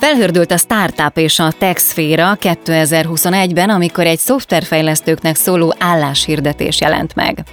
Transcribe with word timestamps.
Felhördült 0.00 0.52
a 0.52 0.56
startup 0.56 1.18
és 1.18 1.38
a 1.38 1.52
tech 1.58 1.80
szféra 1.80 2.38
2021-ben, 2.40 3.70
amikor 3.70 4.06
egy 4.06 4.18
szoftverfejlesztőknek 4.18 5.36
szóló 5.36 5.74
álláshirdetés 5.78 6.80
jelent 6.80 7.14
meg. 7.14 7.44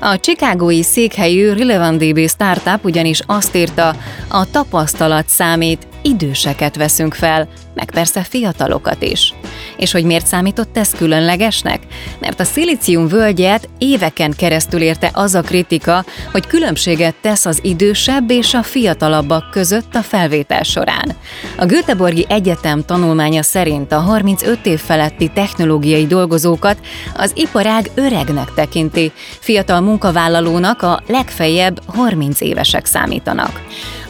A 0.00 0.20
chicagói 0.20 0.82
székhelyű 0.82 1.52
RelevantDB 1.52 2.28
startup 2.28 2.84
ugyanis 2.84 3.20
azt 3.26 3.56
írta, 3.56 3.96
a 4.28 4.50
tapasztalat 4.50 5.28
számít, 5.28 5.86
időseket 6.02 6.76
veszünk 6.76 7.14
fel, 7.14 7.48
meg 7.74 7.90
persze 7.90 8.22
fiatalokat 8.22 9.02
is. 9.02 9.34
És 9.76 9.92
hogy 9.92 10.04
miért 10.04 10.26
számított 10.26 10.76
ez 10.76 10.90
különlegesnek? 10.90 11.80
Mert 12.20 12.40
a 12.40 12.44
szilícium 12.44 13.08
völgyet 13.08 13.68
éveken 13.78 14.32
keresztül 14.36 14.80
érte 14.80 15.10
az 15.12 15.34
a 15.34 15.40
kritika, 15.40 16.04
hogy 16.32 16.46
különbséget 16.46 17.14
tesz 17.20 17.46
az 17.46 17.58
idősebb 17.62 18.30
és 18.30 18.54
a 18.54 18.62
fiatalabbak 18.62 19.50
között 19.50 19.94
a 19.94 20.02
felvétel 20.02 20.62
során. 20.62 21.16
A 21.56 21.64
Göteborgi 21.64 22.26
Egyetem 22.28 22.84
tanulmánya 22.84 23.42
szerint 23.42 23.92
a 23.92 23.98
35 23.98 24.66
év 24.66 24.78
feletti 24.78 25.30
technológiai 25.34 26.06
dolgozókat 26.06 26.78
az 27.16 27.32
iparág 27.34 27.90
öregnek 27.94 28.52
tekinti, 28.54 29.12
fiatal 29.40 29.80
munkavállalónak 29.80 30.82
a 30.82 31.02
legfeljebb 31.06 31.80
30 31.86 32.40
évesek 32.40 32.86
számítanak. 32.86 33.60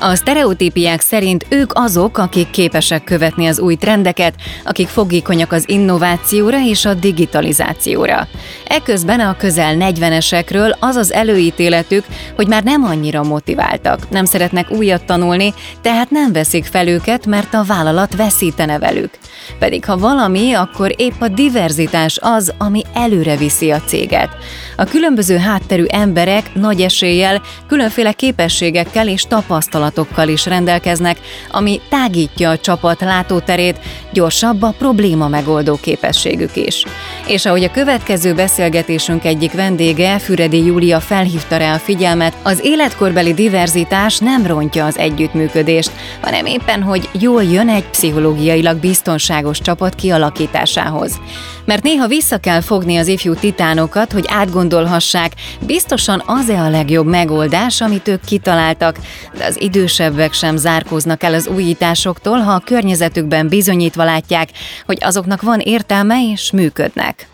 A 0.01 0.15
sztereotípiák 0.15 1.01
szerint 1.01 1.47
ők 1.49 1.71
azok, 1.75 2.19
akik 2.19 2.51
képesek 2.51 3.05
követni 3.05 3.47
az 3.47 3.54
új 3.61 3.75
trendeket, 3.75 4.35
akik 4.65 4.89
fogékonyak 4.89 5.53
az 5.53 5.69
innovációra 5.69 6.67
és 6.67 6.85
a 6.85 6.95
digitalizációra. 6.95 8.29
Eközben 8.67 9.21
a 9.21 9.37
közel 9.37 9.77
40-esekről 9.79 10.79
az 10.79 10.97
az 10.97 11.13
előítéletük, 11.13 12.05
hogy 12.37 12.47
már 12.47 12.63
nem 12.63 12.85
annyira 12.85 13.23
motiváltak, 13.23 14.11
nem 14.11 14.25
szeretnek 14.25 14.71
újat 14.71 15.05
tanulni, 15.05 15.55
tehát 15.83 16.11
nem 16.11 16.33
veszik 16.33 16.65
fel 16.65 16.89
őket, 16.89 17.27
mert 17.27 17.55
a 17.55 17.65
vállalat 17.67 18.17
veszítene 18.17 18.79
velük. 18.79 19.11
Pedig 19.59 19.85
ha 19.85 19.97
valami, 19.97 20.53
akkor 20.53 20.95
épp 20.97 21.21
a 21.21 21.29
diverzitás 21.29 22.19
az, 22.21 22.53
ami 22.59 22.83
előre 22.95 23.37
viszi 23.37 23.71
a 23.71 23.81
céget. 23.81 24.31
A 24.77 24.85
különböző 24.85 25.37
hátterű 25.37 25.85
emberek 25.85 26.55
nagy 26.55 26.81
eséllyel 26.81 27.43
különféle 27.69 28.13
képességekkel 28.13 29.09
és 29.09 29.23
tapasztalatokkal 29.23 30.29
is 30.29 30.47
rendelkeznek, 30.47 31.19
ami 31.51 31.81
tágítja 31.89 32.51
a 32.51 32.59
csapat 32.59 33.03
látóterét, 33.45 33.79
gyorsabb 34.13 34.63
a 34.63 34.75
probléma 34.79 35.29
megoldó 35.29 35.79
képességük 35.81 36.57
is. 36.57 36.85
És 37.27 37.47
ahogy 37.47 37.65
a 37.65 37.71
következő 37.71 38.35
beszélgetésünk 38.35 39.25
egyik 39.25 39.53
vendége, 39.53 40.19
Füredi 40.19 40.65
Júlia 40.65 41.01
felhívta 41.01 41.57
rá 41.57 41.75
a 41.75 41.79
figyelmet, 41.79 42.37
az 42.43 42.61
életkorbeli 42.63 43.35
diverzitás 43.35 44.19
nem 44.19 44.47
rontja 44.47 44.87
az 44.87 44.99
együttműködést, 44.99 45.91
hanem 46.21 46.47
éppen, 46.47 46.83
hogy 46.83 47.09
jól 47.21 47.43
jön 47.43 47.69
egy 47.69 47.85
pszichológiailag 47.85 48.77
biztonságos 48.77 49.61
csapat 49.61 49.95
kialakításához. 49.95 51.21
Mert 51.65 51.83
néha 51.83 52.07
vissza 52.07 52.39
kell 52.39 52.61
fogni 52.61 52.97
az 52.97 53.07
ifjú 53.07 53.35
titánokat, 53.35 54.13
hogy 54.13 54.25
átgondolhassák, 54.29 55.33
biztosan 55.67 56.23
az-e 56.27 56.61
a 56.61 56.71
legjobb 56.71 57.07
megoldás, 57.07 57.81
amit 57.81 58.09
ők 58.09 58.25
kitaláltak, 58.25 58.97
de 59.39 59.45
az 59.45 59.61
idősebbek 59.61 60.33
sem 60.33 60.57
zárkóznak 60.57 61.23
el 61.23 61.35
az 61.35 61.47
újításoktól, 61.47 62.39
ha 62.39 62.53
a 62.53 62.63
környezetükben 62.65 63.34
bizonyítva 63.43 64.05
látják, 64.05 64.49
hogy 64.87 64.99
azoknak 65.01 65.43
van 65.43 65.61
értelme 65.61 66.31
és 66.33 66.51
működnek. 66.53 67.29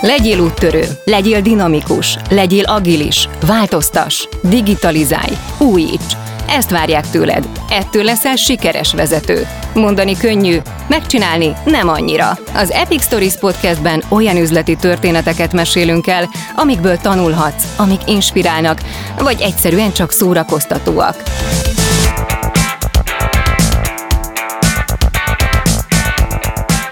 Legyél 0.00 0.40
úttörő, 0.40 0.84
legyél 1.04 1.40
dinamikus, 1.40 2.16
legyél 2.30 2.64
agilis, 2.64 3.28
változtas, 3.46 4.28
digitalizálj, 4.42 5.32
újíts. 5.58 6.16
Ezt 6.48 6.70
várják 6.70 7.10
tőled. 7.10 7.48
Ettől 7.70 8.04
leszel 8.04 8.36
sikeres 8.36 8.94
vezető. 8.94 9.46
Mondani 9.74 10.16
könnyű, 10.16 10.58
megcsinálni 10.88 11.52
nem 11.64 11.88
annyira. 11.88 12.38
Az 12.54 12.70
Epic 12.70 13.02
Stories 13.02 13.34
podcastben 13.36 14.02
olyan 14.08 14.36
üzleti 14.36 14.76
történeteket 14.76 15.52
mesélünk 15.52 16.06
el, 16.06 16.28
amikből 16.56 16.96
tanulhatsz, 16.96 17.64
amik 17.76 18.00
inspirálnak, 18.06 18.80
vagy 19.18 19.40
egyszerűen 19.40 19.92
csak 19.92 20.12
szórakoztatóak. 20.12 21.22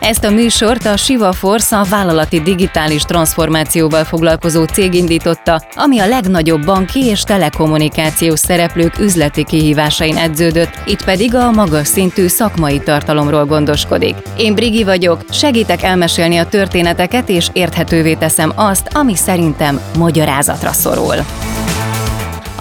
Ezt 0.02 0.24
a 0.24 0.30
műsort 0.30 0.86
a 0.86 0.96
Siva 0.96 1.32
Force 1.32 1.76
a 1.76 1.84
vállalati 1.84 2.40
digitális 2.40 3.02
transformációval 3.02 4.04
foglalkozó 4.04 4.64
cég 4.64 4.94
indította, 4.94 5.62
ami 5.74 5.98
a 5.98 6.06
legnagyobb 6.06 6.64
banki 6.64 7.04
és 7.04 7.22
telekommunikációs 7.22 8.38
szereplők 8.38 8.98
üzleti 8.98 9.44
kihívásain 9.44 10.16
edződött, 10.16 10.80
itt 10.86 11.04
pedig 11.04 11.34
a 11.34 11.50
magas 11.50 11.86
szintű 11.86 12.26
szakmai 12.26 12.78
tartalomról 12.78 13.44
gondoskodik. 13.44 14.16
Én 14.36 14.54
Brigi 14.54 14.84
vagyok, 14.84 15.20
segítek 15.30 15.82
elmesélni 15.82 16.36
a 16.36 16.46
történeteket 16.46 17.28
és 17.28 17.48
érthetővé 17.52 18.14
teszem 18.14 18.52
azt, 18.54 18.88
ami 18.92 19.14
szerintem 19.14 19.80
magyarázatra 19.98 20.72
szorul. 20.72 21.16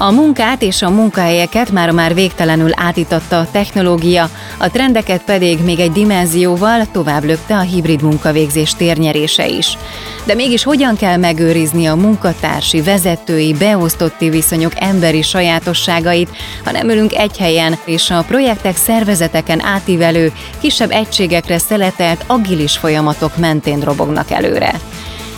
A 0.04 0.12
munkát 0.12 0.62
és 0.62 0.82
a 0.82 0.90
munkahelyeket 0.90 1.72
már 1.72 1.92
már 1.92 2.14
végtelenül 2.14 2.72
átitatta 2.76 3.40
a 3.40 3.48
technológia, 3.52 4.30
a 4.58 4.70
trendeket 4.70 5.24
pedig 5.24 5.60
még 5.64 5.80
egy 5.80 5.92
dimenzióval 5.92 6.88
tovább 6.92 7.24
lökte 7.24 7.56
a 7.56 7.60
hibrid 7.60 8.02
munkavégzés 8.02 8.74
térnyerése 8.74 9.48
is. 9.48 9.78
De 10.26 10.34
mégis 10.34 10.64
hogyan 10.64 10.96
kell 10.96 11.18
megőrizni 11.18 11.86
a 11.86 11.96
munkatársi, 11.96 12.82
vezetői, 12.82 13.54
beosztotti 13.54 14.30
viszonyok 14.30 14.72
emberi 14.76 15.22
sajátosságait, 15.22 16.30
ha 16.64 16.72
nem 16.72 16.90
ülünk 16.90 17.14
egy 17.14 17.38
helyen, 17.38 17.78
és 17.86 18.10
a 18.10 18.24
projektek 18.28 18.76
szervezeteken 18.76 19.62
átívelő, 19.64 20.32
kisebb 20.60 20.92
egységekre 20.92 21.58
szeletelt 21.58 22.24
agilis 22.28 22.78
folyamatok 22.78 23.38
mentén 23.38 23.80
robognak 23.80 24.32
előre. 24.32 24.74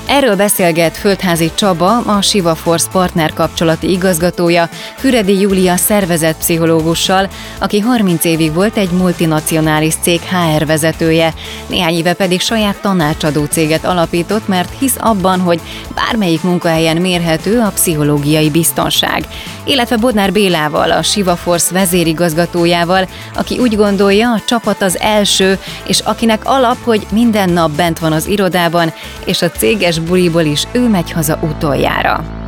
Erről 0.08 0.36
beszélget 0.36 0.98
Földházi 0.98 1.52
Csaba, 1.56 1.98
a 1.98 2.22
Siva 2.22 2.56
Force 2.56 2.90
partner 2.92 3.34
kapcsolati 3.34 3.92
igazgatója, 3.92 4.70
Füredi 4.98 5.40
Júlia 5.40 5.76
szervezetpszichológussal, 5.76 7.30
aki 7.60 7.80
30 7.80 8.24
évig 8.24 8.54
volt 8.54 8.78
egy 8.78 8.90
multinacionális 8.90 9.94
cég 10.02 10.22
HR 10.22 10.66
vezetője, 10.66 11.34
néhány 11.68 11.94
éve 11.94 12.14
pedig 12.14 12.42
saját 12.42 12.82
tanácsadó 12.82 13.46
céget 13.46 13.86
alapított, 13.86 14.48
mert 14.48 14.74
hisz 14.80 14.96
abban, 15.00 15.40
hogy 15.40 15.62
bármelyik 15.96 16.42
munkahelyen 16.44 16.98
mérhető 16.98 17.60
a 17.60 17.72
pszichológiai 17.74 18.50
biztonság. 18.50 19.28
Illetve 19.64 19.98
Bodnár 19.98 20.32
Bélával, 20.32 20.92
a 20.92 21.02
Siva 21.02 21.36
Force 21.36 21.74
vezérigazgatójával, 21.74 23.08
aki 23.36 23.60
úgy 23.60 23.76
gondolja, 23.76 24.32
a 24.32 24.42
csapat 24.46 24.82
az 24.82 25.00
első, 25.00 25.60
és 25.88 26.00
akinek 26.00 26.42
alap, 26.46 26.84
hogy 26.84 27.08
minden 27.12 27.50
nap 27.50 27.72
bent 27.72 28.00
van 28.00 28.12
az 28.12 28.28
irodában, 28.28 28.94
és 29.26 29.42
a 29.42 29.50
céges 29.50 30.00
buliból 30.00 30.44
is 30.44 30.64
ő 30.72 30.88
megy 30.88 31.12
haza 31.12 31.40
utoljára. 31.42 32.43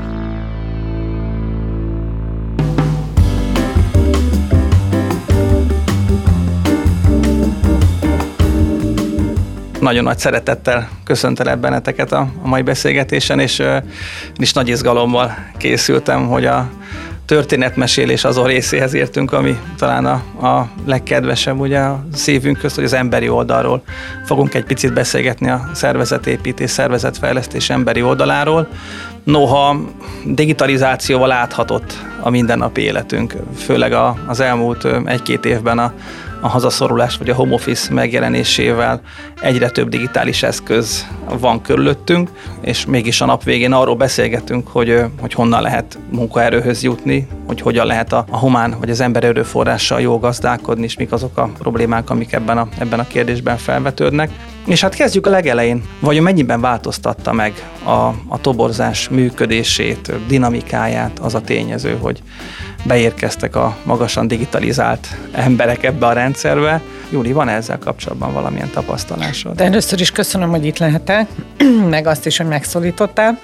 Nagyon 9.79 10.03
nagy 10.03 10.17
szeretettel 10.17 10.89
köszöntelek 11.03 11.57
benneteket 11.57 12.11
a, 12.11 12.27
a 12.41 12.47
mai 12.47 12.61
beszélgetésen, 12.61 13.39
és 13.39 13.63
is 14.37 14.53
nagy 14.53 14.67
izgalommal 14.67 15.35
készültem, 15.57 16.27
hogy 16.27 16.45
a 16.45 16.69
történetmesélés 17.25 18.23
azon 18.23 18.47
részéhez 18.47 18.93
értünk, 18.93 19.31
ami 19.31 19.57
talán 19.77 20.05
a, 20.05 20.45
a 20.47 20.69
legkedvesebb 20.85 21.59
ugye 21.59 21.79
a 21.79 22.05
szívünk 22.13 22.57
közt, 22.57 22.75
hogy 22.75 22.83
az 22.83 22.93
emberi 22.93 23.29
oldalról 23.29 23.83
fogunk 24.25 24.53
egy 24.53 24.65
picit 24.65 24.93
beszélgetni 24.93 25.49
a 25.49 25.69
szervezetépítés, 25.73 26.69
szervezetfejlesztés 26.69 27.69
emberi 27.69 28.01
oldaláról. 28.01 28.67
Noha 29.23 29.77
digitalizációval 30.25 31.31
áthatott 31.31 31.97
a 32.19 32.29
mindennapi 32.29 32.81
életünk, 32.81 33.35
főleg 33.57 33.93
a, 33.93 34.15
az 34.27 34.39
elmúlt 34.39 34.87
egy-két 35.05 35.45
évben 35.45 35.79
a, 35.79 35.93
a 36.45 36.47
hazaszorulás 36.47 37.17
vagy 37.17 37.29
a 37.29 37.35
home 37.35 37.53
office 37.53 37.93
megjelenésével 37.93 39.01
egyre 39.41 39.69
több 39.69 39.89
digitális 39.89 40.43
eszköz 40.43 41.07
van 41.39 41.61
körülöttünk, 41.61 42.29
és 42.61 42.85
mégis 42.85 43.21
a 43.21 43.25
nap 43.25 43.43
végén 43.43 43.71
arról 43.71 43.95
beszélgetünk, 43.95 44.67
hogy, 44.67 45.03
hogy 45.19 45.33
honnan 45.33 45.61
lehet 45.61 45.97
munkaerőhöz 46.11 46.83
jutni, 46.83 47.27
hogy 47.45 47.61
hogyan 47.61 47.85
lehet 47.85 48.13
a, 48.13 48.25
a 48.29 48.37
humán 48.37 48.75
vagy 48.79 48.89
az 48.89 48.99
ember 48.99 49.23
erőforrással 49.23 50.01
jól 50.01 50.19
gazdálkodni, 50.19 50.83
és 50.83 50.97
mik 50.97 51.11
azok 51.11 51.37
a 51.37 51.49
problémák, 51.57 52.09
amik 52.09 52.33
ebben 52.33 52.57
a, 52.57 52.67
ebben 52.77 52.99
a 52.99 53.07
kérdésben 53.07 53.57
felvetődnek. 53.57 54.29
És 54.65 54.81
hát 54.81 54.95
kezdjük 54.95 55.27
a 55.27 55.29
legelején. 55.29 55.83
Vajon 55.99 56.23
mennyiben 56.23 56.61
változtatta 56.61 57.33
meg 57.33 57.53
a, 57.83 57.91
a 58.27 58.41
toborzás 58.41 59.09
működését, 59.09 60.11
dinamikáját 60.27 61.19
az 61.19 61.35
a 61.35 61.41
tényező, 61.41 61.97
hogy 62.01 62.21
beérkeztek 62.85 63.55
a 63.55 63.77
magasan 63.83 64.27
digitalizált 64.27 65.07
emberek 65.31 65.83
ebbe 65.83 66.05
a 66.05 66.13
rendszerbe. 66.13 66.81
Júli, 67.11 67.31
van 67.31 67.49
ezzel 67.49 67.79
kapcsolatban 67.79 68.33
valamilyen 68.33 68.69
tapasztalás? 68.69 68.95
tapasztalásod. 68.95 69.55
De 69.55 69.63
először 69.63 69.99
is 69.99 70.11
köszönöm, 70.11 70.49
hogy 70.49 70.65
itt 70.65 70.77
lehetek, 70.77 71.27
meg 71.89 72.07
azt 72.07 72.25
is, 72.25 72.37
hogy 72.37 72.47
megszólítottál. 72.47 73.39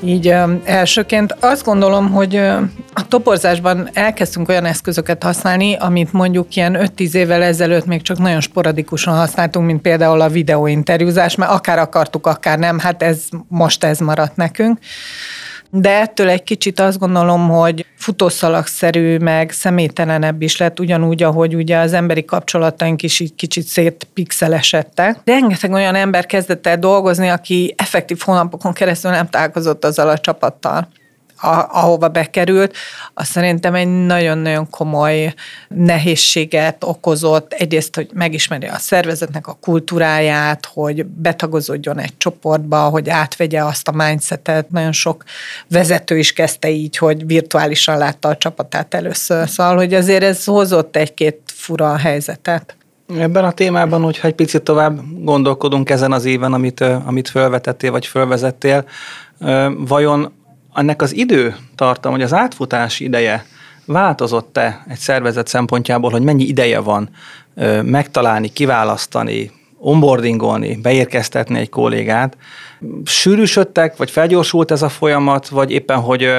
Így 0.00 0.34
elsőként 0.64 1.36
azt 1.40 1.64
gondolom, 1.64 2.10
hogy 2.10 2.36
a 2.92 3.08
toporzásban 3.08 3.88
elkezdtünk 3.92 4.48
olyan 4.48 4.64
eszközöket 4.64 5.22
használni, 5.22 5.76
amit 5.76 6.12
mondjuk 6.12 6.56
ilyen 6.56 6.76
5-10 6.96 7.14
évvel 7.14 7.42
ezelőtt 7.42 7.86
még 7.86 8.02
csak 8.02 8.18
nagyon 8.18 8.40
sporadikusan 8.40 9.16
használtunk, 9.16 9.66
mint 9.66 9.80
például 9.80 10.20
a 10.20 10.28
videóinterjúzás, 10.28 11.34
mert 11.34 11.50
akár 11.50 11.78
akartuk, 11.78 12.26
akár 12.26 12.58
nem, 12.58 12.78
hát 12.78 13.02
ez 13.02 13.22
most 13.48 13.84
ez 13.84 13.98
maradt 13.98 14.36
nekünk 14.36 14.78
de 15.76 16.00
ettől 16.00 16.28
egy 16.28 16.42
kicsit 16.42 16.80
azt 16.80 16.98
gondolom, 16.98 17.48
hogy 17.48 17.86
futószalagszerű, 17.96 19.18
meg 19.18 19.50
személytelenebb 19.50 20.42
is 20.42 20.56
lett, 20.56 20.80
ugyanúgy, 20.80 21.22
ahogy 21.22 21.54
ugye 21.54 21.78
az 21.78 21.92
emberi 21.92 22.24
kapcsolataink 22.24 23.02
is 23.02 23.20
így 23.20 23.34
kicsit 23.34 23.64
szétpixelesedtek. 23.64 25.20
Rengeteg 25.24 25.72
olyan 25.72 25.94
ember 25.94 26.26
kezdett 26.26 26.66
el 26.66 26.78
dolgozni, 26.78 27.28
aki 27.28 27.74
effektív 27.76 28.20
hónapokon 28.24 28.72
keresztül 28.72 29.10
nem 29.10 29.28
találkozott 29.28 29.84
azzal 29.84 30.08
a 30.08 30.18
csapattal 30.18 30.88
a, 31.44 31.68
ahova 31.70 32.08
bekerült, 32.08 32.76
az 33.14 33.26
szerintem 33.26 33.74
egy 33.74 34.06
nagyon-nagyon 34.06 34.70
komoly 34.70 35.34
nehézséget 35.68 36.84
okozott. 36.84 37.52
Egyrészt, 37.52 37.94
hogy 37.94 38.08
megismeri 38.14 38.66
a 38.66 38.78
szervezetnek 38.78 39.46
a 39.46 39.56
kultúráját, 39.60 40.66
hogy 40.72 41.06
betagozódjon 41.06 41.98
egy 41.98 42.16
csoportba, 42.16 42.78
hogy 42.78 43.08
átvegye 43.08 43.64
azt 43.64 43.88
a 43.88 43.92
mindsetet. 43.92 44.70
Nagyon 44.70 44.92
sok 44.92 45.24
vezető 45.68 46.18
is 46.18 46.32
kezdte 46.32 46.70
így, 46.70 46.96
hogy 46.96 47.26
virtuálisan 47.26 47.98
látta 47.98 48.28
a 48.28 48.36
csapatát 48.36 48.94
először. 48.94 49.48
Szóval, 49.48 49.76
hogy 49.76 49.94
azért 49.94 50.22
ez 50.22 50.44
hozott 50.44 50.96
egy-két 50.96 51.40
fura 51.46 51.96
helyzetet. 51.96 52.76
Ebben 53.18 53.44
a 53.44 53.52
témában, 53.52 54.02
hogyha 54.02 54.28
egy 54.28 54.34
picit 54.34 54.62
tovább 54.62 55.00
gondolkodunk 55.24 55.90
ezen 55.90 56.12
az 56.12 56.24
éven, 56.24 56.52
amit, 56.52 56.80
amit 56.80 57.28
felvetettél, 57.28 57.90
vagy 57.90 58.06
fölvezettél, 58.06 58.84
vajon 59.78 60.32
ennek 60.74 61.02
az 61.02 61.14
idő 61.14 61.56
tartam, 61.74 62.12
hogy 62.12 62.22
az 62.22 62.32
átfutás 62.32 63.00
ideje 63.00 63.46
változott-e 63.84 64.84
egy 64.88 64.98
szervezet 64.98 65.46
szempontjából, 65.46 66.10
hogy 66.10 66.22
mennyi 66.22 66.44
ideje 66.44 66.78
van 66.78 67.08
megtalálni, 67.82 68.48
kiválasztani, 68.48 69.50
onboardingolni, 69.78 70.76
beérkeztetni 70.76 71.58
egy 71.58 71.68
kollégát. 71.68 72.36
Sűrűsödtek, 73.04 73.96
vagy 73.96 74.10
felgyorsult 74.10 74.70
ez 74.70 74.82
a 74.82 74.88
folyamat, 74.88 75.48
vagy 75.48 75.70
éppen, 75.70 76.00
hogy 76.00 76.30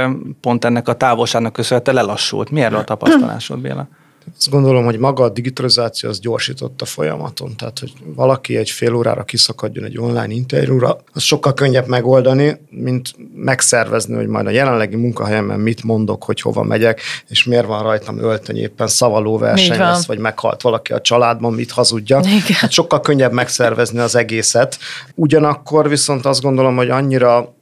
pont 0.42 0.66
ennek 0.66 0.88
a 0.88 0.94
távolságnak 0.94 1.54
köszönhetően 1.54 1.98
lelassult? 1.98 2.50
Mi 2.50 2.62
erről 2.62 2.80
a 2.80 2.84
tapasztalásod, 2.84 3.60
Béla? 3.60 3.88
Azt 4.38 4.50
gondolom, 4.50 4.86
hogy 4.86 4.98
maga 4.98 5.24
a 5.24 5.30
digitalizáció 5.30 6.10
az 6.10 6.20
gyorsított 6.20 6.82
a 6.82 6.86
folyamaton. 6.86 7.56
Tehát, 7.56 7.80
hogy 7.80 7.94
valaki 8.16 8.58
egy 8.58 8.70
fél 8.70 8.94
órára 8.94 9.24
kiszakadjon 9.24 9.86
egy 9.86 9.98
online 9.98 10.34
interjúra, 10.34 10.98
az 11.14 11.22
sokkal 11.22 11.54
könnyebb 11.54 11.88
megoldani, 11.88 12.62
mint 12.70 13.16
megszervezni, 13.36 14.16
hogy 14.16 14.28
majd 14.28 14.48
a 14.48 14.50
jelenlegi 14.50 14.96
munkahelyemen 14.96 15.60
mit 15.60 15.84
mondok, 15.84 16.24
hogy 16.24 16.42
hova 16.42 16.64
megyek, 16.64 17.02
és 17.28 17.44
miért 17.44 17.66
van 17.66 17.84
rajtam 17.84 18.20
öltöny, 18.20 18.58
éppen 18.58 18.88
szavaló 18.88 19.38
verseny 19.38 19.78
lesz, 19.78 20.06
vagy 20.06 20.20
meghalt 20.20 20.62
valaki 20.62 20.94
a 20.94 21.02
családban, 21.02 21.54
mit 21.54 21.72
hazudja. 21.72 22.22
Hát 22.54 22.72
sokkal 22.72 23.00
könnyebb 23.00 23.32
megszervezni 23.32 24.00
az 24.00 24.16
egészet. 24.16 24.78
Ugyanakkor 25.16 25.90
viszont 25.90 26.26
azt 26.26 26.42
gondolom, 26.42 26.76
hogy 26.76 26.90
annyira 26.90 27.55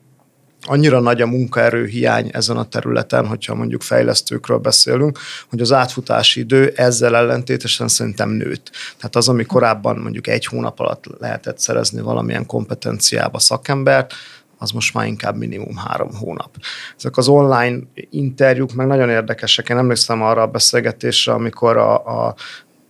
annyira 0.65 0.99
nagy 0.99 1.21
a 1.21 1.27
munkaerő 1.27 1.85
hiány 1.85 2.29
ezen 2.33 2.57
a 2.57 2.65
területen, 2.65 3.27
hogyha 3.27 3.55
mondjuk 3.55 3.81
fejlesztőkről 3.81 4.57
beszélünk, 4.57 5.19
hogy 5.49 5.61
az 5.61 5.71
átfutási 5.71 6.39
idő 6.39 6.73
ezzel 6.75 7.15
ellentétesen 7.15 7.87
szerintem 7.87 8.29
nőtt. 8.29 8.71
Tehát 8.97 9.15
az, 9.15 9.29
ami 9.29 9.43
korábban 9.43 9.97
mondjuk 9.97 10.27
egy 10.27 10.45
hónap 10.45 10.79
alatt 10.79 11.03
lehetett 11.19 11.59
szerezni 11.59 12.01
valamilyen 12.01 12.45
kompetenciába 12.45 13.39
szakembert, 13.39 14.13
az 14.57 14.71
most 14.71 14.93
már 14.93 15.07
inkább 15.07 15.37
minimum 15.37 15.75
három 15.75 16.13
hónap. 16.13 16.49
Ezek 16.97 17.17
az 17.17 17.27
online 17.27 17.79
interjúk 18.09 18.73
meg 18.73 18.87
nagyon 18.87 19.09
érdekesek. 19.09 19.69
Én 19.69 19.77
emlékszem 19.77 20.21
arra 20.21 20.41
a 20.41 20.47
beszélgetésre, 20.47 21.33
amikor 21.33 21.77
a, 21.77 22.27
a 22.27 22.35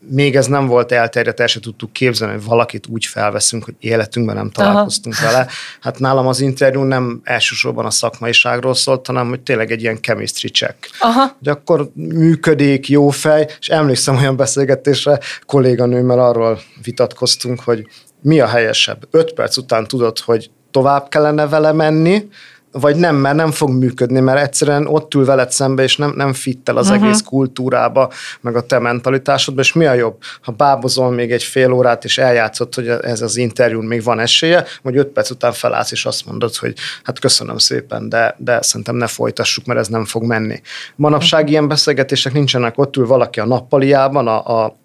még 0.10 0.36
ez 0.36 0.48
nem 0.48 0.68
volt 0.68 0.92
elterjedt, 0.92 1.40
el 1.40 1.48
se 1.48 1.60
tudtuk 1.60 1.94
képzelni, 1.94 2.34
hogy 2.34 2.44
valakit 2.44 2.88
úgy 2.88 3.06
felveszünk, 3.06 3.64
hogy 3.64 3.74
életünkben 3.80 4.36
nem 4.36 4.50
találkoztunk 4.50 5.16
Aha. 5.16 5.26
vele. 5.26 5.48
Hát 5.82 6.00
nálam 6.00 6.28
az 6.28 6.40
interjú 6.40 6.82
nem 6.82 7.22
elsősorban 7.24 7.86
a 7.86 7.90
szakmaiságról 7.90 8.74
szólt, 8.76 9.08
hanem 9.08 9.30
hogy 9.30 9.42
tényleg 9.42 9.72
egy 9.72 9.82
ilyen 9.82 10.02
chemistry 10.02 10.50
check. 10.50 10.90
Aha. 11.00 11.36
Hogy 11.40 11.48
akkor 11.48 11.90
működik, 11.94 12.90
jó 12.90 13.10
fej, 13.10 13.48
és 13.60 13.68
emlékszem 13.68 14.16
olyan 14.16 14.36
beszélgetésre 14.36 15.20
kolléganőmmel 15.46 16.20
arról 16.20 16.60
vitatkoztunk, 16.84 17.60
hogy 17.60 17.88
mi 18.22 18.40
a 18.40 18.48
helyesebb. 18.48 19.08
Öt 19.12 19.34
perc 19.34 19.58
után 19.58 19.88
tudod, 19.88 20.20
hogy 20.20 20.50
tovább 20.72 21.10
kellene 21.10 21.48
vele 21.48 21.72
menni, 21.72 22.30
vagy 22.74 22.96
nem, 22.96 23.16
mert 23.16 23.36
nem 23.36 23.52
fog 23.52 23.70
működni, 23.70 24.20
mert 24.20 24.40
egyszerűen 24.40 24.88
ott 24.88 25.14
ül 25.14 25.26
veled 25.26 25.52
szembe, 25.52 25.84
és 25.84 25.98
nem, 25.98 26.14
nem 26.16 26.34
fittel 26.34 26.78
az 26.78 26.90
uh-huh. 26.90 27.04
egész 27.04 27.22
kultúrába, 27.22 28.12
meg 28.42 28.56
a 28.56 28.62
te 28.62 28.80
mentalitásodba, 28.80 29.62
és 29.62 29.74
mi 29.74 29.86
a 29.86 29.94
jobb, 29.94 30.18
ha 30.42 30.52
bábozol 30.52 31.12
még 31.12 31.32
egy 31.32 31.44
fél 31.44 31.72
órát, 31.72 32.04
és 32.04 32.18
eljátszott, 32.18 32.76
hogy 32.76 32.88
ez 32.88 33.22
az 33.22 33.38
interjún 33.38 33.86
még 33.86 34.04
van 34.04 34.20
esélye, 34.20 34.66
vagy 34.82 34.98
öt 34.98 35.08
perc 35.08 35.30
után 35.30 35.52
felállsz, 35.54 35.92
és 35.92 36.06
azt 36.06 36.26
mondod, 36.26 36.56
hogy 36.56 36.74
hát 37.04 37.20
köszönöm 37.20 37.58
szépen, 37.58 38.10
de, 38.10 38.36
de 38.38 38.62
szerintem 38.62 38.96
ne 38.96 39.08
folytassuk, 39.08 39.66
mert 39.66 39.80
ez 39.80 39.88
nem 39.88 40.06
fog 40.06 40.24
menni. 40.24 40.62
Manapság 40.96 41.40
uh-huh. 41.40 41.52
ilyen 41.52 41.68
beszélgetések 41.68 42.34
nincsenek, 42.34 42.78
ott 42.78 42.96
ül 42.98 43.08
valaki 43.08 43.40
a 43.40 43.46
nappaliában, 43.46 44.28
a, 44.28 44.64
a 44.64 44.78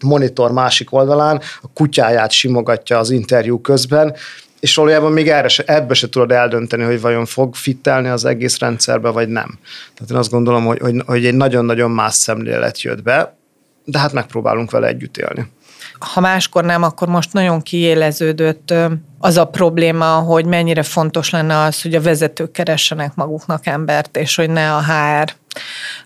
monitor 0.00 0.52
másik 0.52 0.92
oldalán, 0.92 1.40
a 1.62 1.66
kutyáját 1.74 2.30
simogatja 2.30 2.98
az 2.98 3.10
interjú 3.10 3.60
közben, 3.60 4.14
és 4.64 4.74
valójában 4.74 5.12
még 5.12 5.28
erre 5.28 5.48
se, 5.48 5.62
ebbe 5.66 5.94
se 5.94 6.08
tudod 6.08 6.32
eldönteni, 6.32 6.82
hogy 6.82 7.00
vajon 7.00 7.24
fog 7.24 7.54
fittelni 7.54 8.08
az 8.08 8.24
egész 8.24 8.58
rendszerbe, 8.58 9.08
vagy 9.08 9.28
nem. 9.28 9.58
Tehát 9.94 10.10
én 10.10 10.16
azt 10.16 10.30
gondolom, 10.30 10.64
hogy, 10.64 10.78
hogy, 10.78 11.02
hogy 11.06 11.26
egy 11.26 11.34
nagyon-nagyon 11.34 11.90
más 11.90 12.14
szemlélet 12.14 12.82
jött 12.82 13.02
be, 13.02 13.36
de 13.84 13.98
hát 13.98 14.12
megpróbálunk 14.12 14.70
vele 14.70 14.86
együtt 14.86 15.16
élni. 15.16 15.46
Ha 15.98 16.20
máskor 16.20 16.64
nem, 16.64 16.82
akkor 16.82 17.08
most 17.08 17.32
nagyon 17.32 17.62
kiéleződött 17.62 18.74
az 19.18 19.36
a 19.36 19.44
probléma, 19.44 20.06
hogy 20.06 20.44
mennyire 20.44 20.82
fontos 20.82 21.30
lenne 21.30 21.58
az, 21.58 21.82
hogy 21.82 21.94
a 21.94 22.00
vezetők 22.00 22.50
keressenek 22.50 23.14
maguknak 23.14 23.66
embert, 23.66 24.16
és 24.16 24.34
hogy 24.36 24.50
ne 24.50 24.74
a 24.74 24.82
HR 24.82 25.32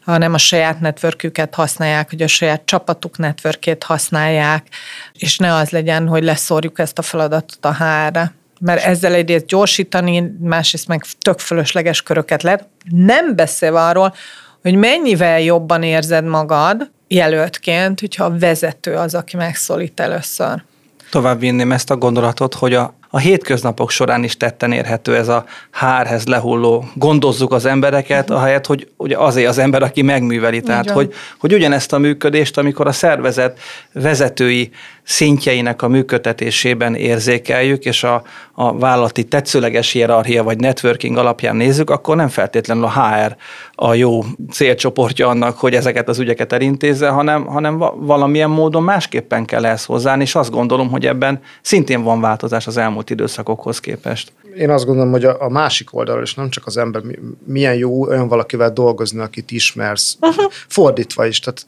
hanem 0.05 0.35
a 0.35 0.39
saját 0.39 0.81
networküket 0.81 1.55
használják, 1.55 2.11
hogy 2.11 2.23
a 2.23 2.27
saját 2.27 2.63
csapatuk 2.65 3.19
networkét 3.19 3.83
használják, 3.83 4.67
és 5.13 5.39
ne 5.39 5.55
az 5.55 5.71
legyen, 5.71 6.09
hogy 6.09 6.23
leszórjuk 6.23 6.79
ezt 6.79 6.99
a 6.99 7.03
feladatot 7.03 7.65
a 7.65 7.75
HR-re 7.75 8.33
mert 8.61 8.85
ezzel 8.85 9.15
egyrészt 9.15 9.47
gyorsítani, 9.47 10.33
másrészt 10.41 10.89
meg 10.89 11.05
tök 11.19 11.39
fölösleges 11.39 12.03
köröket 12.03 12.43
lehet. 12.43 12.69
Nem 12.91 13.37
beszélve 13.37 13.81
arról, 13.81 14.15
hogy 14.63 14.75
mennyivel 14.75 15.41
jobban 15.41 15.83
érzed 15.83 16.25
magad 16.25 16.91
jelöltként, 17.09 18.01
hogyha 18.01 18.25
a 18.25 18.39
vezető 18.39 18.95
az, 18.95 19.15
aki 19.15 19.37
megszólít 19.37 20.01
először. 20.01 20.63
Tovább 21.11 21.41
vinném 21.41 21.73
ezt 21.73 21.91
a 21.91 21.97
gondolatot, 21.97 22.55
hogy 22.55 22.75
a 22.75 22.99
a 23.11 23.19
hétköznapok 23.19 23.91
során 23.91 24.25
is 24.25 24.37
tetten 24.37 24.73
érhető 24.73 25.17
ez 25.17 25.29
a 25.29 25.45
hárhez 25.71 26.27
lehulló, 26.27 26.89
gondozzuk 26.95 27.53
az 27.53 27.65
embereket, 27.65 28.23
uh-huh. 28.23 28.37
ahelyett, 28.37 28.67
hogy 28.67 28.89
ugye 28.97 29.19
azért 29.19 29.49
az 29.49 29.59
ember, 29.59 29.83
aki 29.83 30.03
megműveli. 30.03 30.61
Tehát, 30.61 30.91
hogy, 30.91 31.15
hogy 31.39 31.55
ugyanezt 31.55 31.93
a 31.93 31.99
működést, 31.99 32.59
amikor 32.59 32.87
a 32.87 32.93
szervezet 32.93 33.59
vezetői 33.93 34.71
szintjeinek 35.09 35.83
a 35.83 35.89
működtetésében 35.89 36.95
érzékeljük, 36.95 37.85
és 37.85 38.05
a, 38.05 38.23
a 38.53 38.79
vállalati 38.79 39.25
tetszőleges 39.25 39.91
hierarchia 39.91 40.43
vagy 40.43 40.59
networking 40.59 41.17
alapján 41.17 41.57
nézzük, 41.57 41.91
akkor 41.91 42.17
nem 42.17 42.29
feltétlenül 42.29 42.85
a 42.85 42.91
HR 42.91 43.37
a 43.75 43.95
jó 43.95 44.25
célcsoportja 44.51 45.29
annak, 45.29 45.59
hogy 45.59 45.75
ezeket 45.75 46.09
az 46.09 46.19
ügyeket 46.19 46.53
elintézze, 46.53 47.09
hanem, 47.09 47.47
hanem 47.47 47.79
valamilyen 47.97 48.51
módon 48.51 48.83
másképpen 48.83 49.45
kell 49.45 49.65
ehhez 49.65 49.85
hozzá, 49.85 50.17
és 50.17 50.35
azt 50.35 50.51
gondolom, 50.51 50.91
hogy 50.91 51.07
ebben 51.07 51.41
szintén 51.63 52.03
van 52.03 52.21
változás 52.21 52.67
az 52.67 52.77
elmúlt 52.77 53.11
időszakokhoz 53.11 53.81
képest. 53.81 54.33
Én 54.57 54.71
azt 54.71 54.85
gondolom, 54.85 55.11
hogy 55.11 55.25
a, 55.25 55.43
a 55.43 55.49
másik 55.49 55.95
oldalról 55.95 56.23
is 56.23 56.35
nem 56.35 56.51
csak 56.51 56.67
az 56.67 56.77
ember, 56.77 57.03
milyen 57.45 57.75
jó 57.75 58.07
olyan 58.07 58.29
valakivel 58.29 58.73
dolgozni, 58.73 59.21
akit 59.21 59.51
ismersz, 59.51 60.17
uh-huh. 60.21 60.45
fordítva 60.69 61.27
is. 61.27 61.41
Tehát 61.41 61.67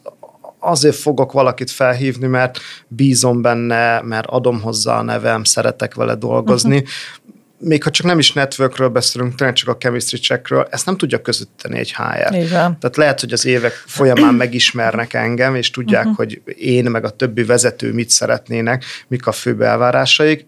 azért 0.63 0.95
fogok 0.95 1.31
valakit 1.31 1.71
felhívni, 1.71 2.27
mert 2.27 2.59
bízom 2.87 3.41
benne, 3.41 4.01
mert 4.01 4.27
adom 4.27 4.61
hozzá 4.61 4.97
a 4.97 5.01
nevem, 5.01 5.43
szeretek 5.43 5.93
vele 5.93 6.15
dolgozni. 6.15 6.75
Uh-huh 6.75 6.89
még 7.61 7.83
ha 7.83 7.89
csak 7.89 8.05
nem 8.05 8.19
is 8.19 8.33
networkről 8.33 8.89
beszélünk, 8.89 9.35
tényleg 9.35 9.55
csak 9.55 9.69
a 9.69 9.77
chemistry 9.77 10.17
checkről, 10.17 10.67
ezt 10.71 10.85
nem 10.85 10.97
tudja 10.97 11.21
közötteni 11.21 11.79
egy 11.79 11.93
HR. 11.93 12.35
Igen. 12.35 12.49
Tehát 12.79 12.95
lehet, 12.95 13.19
hogy 13.19 13.33
az 13.33 13.45
évek 13.45 13.71
folyamán 13.71 14.33
megismernek 14.33 15.13
engem, 15.13 15.55
és 15.55 15.69
tudják, 15.69 16.05
uh-huh. 16.05 16.17
hogy 16.17 16.41
én 16.57 16.89
meg 16.89 17.05
a 17.05 17.09
többi 17.09 17.43
vezető 17.43 17.93
mit 17.93 18.09
szeretnének, 18.09 18.83
mik 19.07 19.27
a 19.27 19.31
fő 19.31 19.63
elvárásaik, 19.63 20.45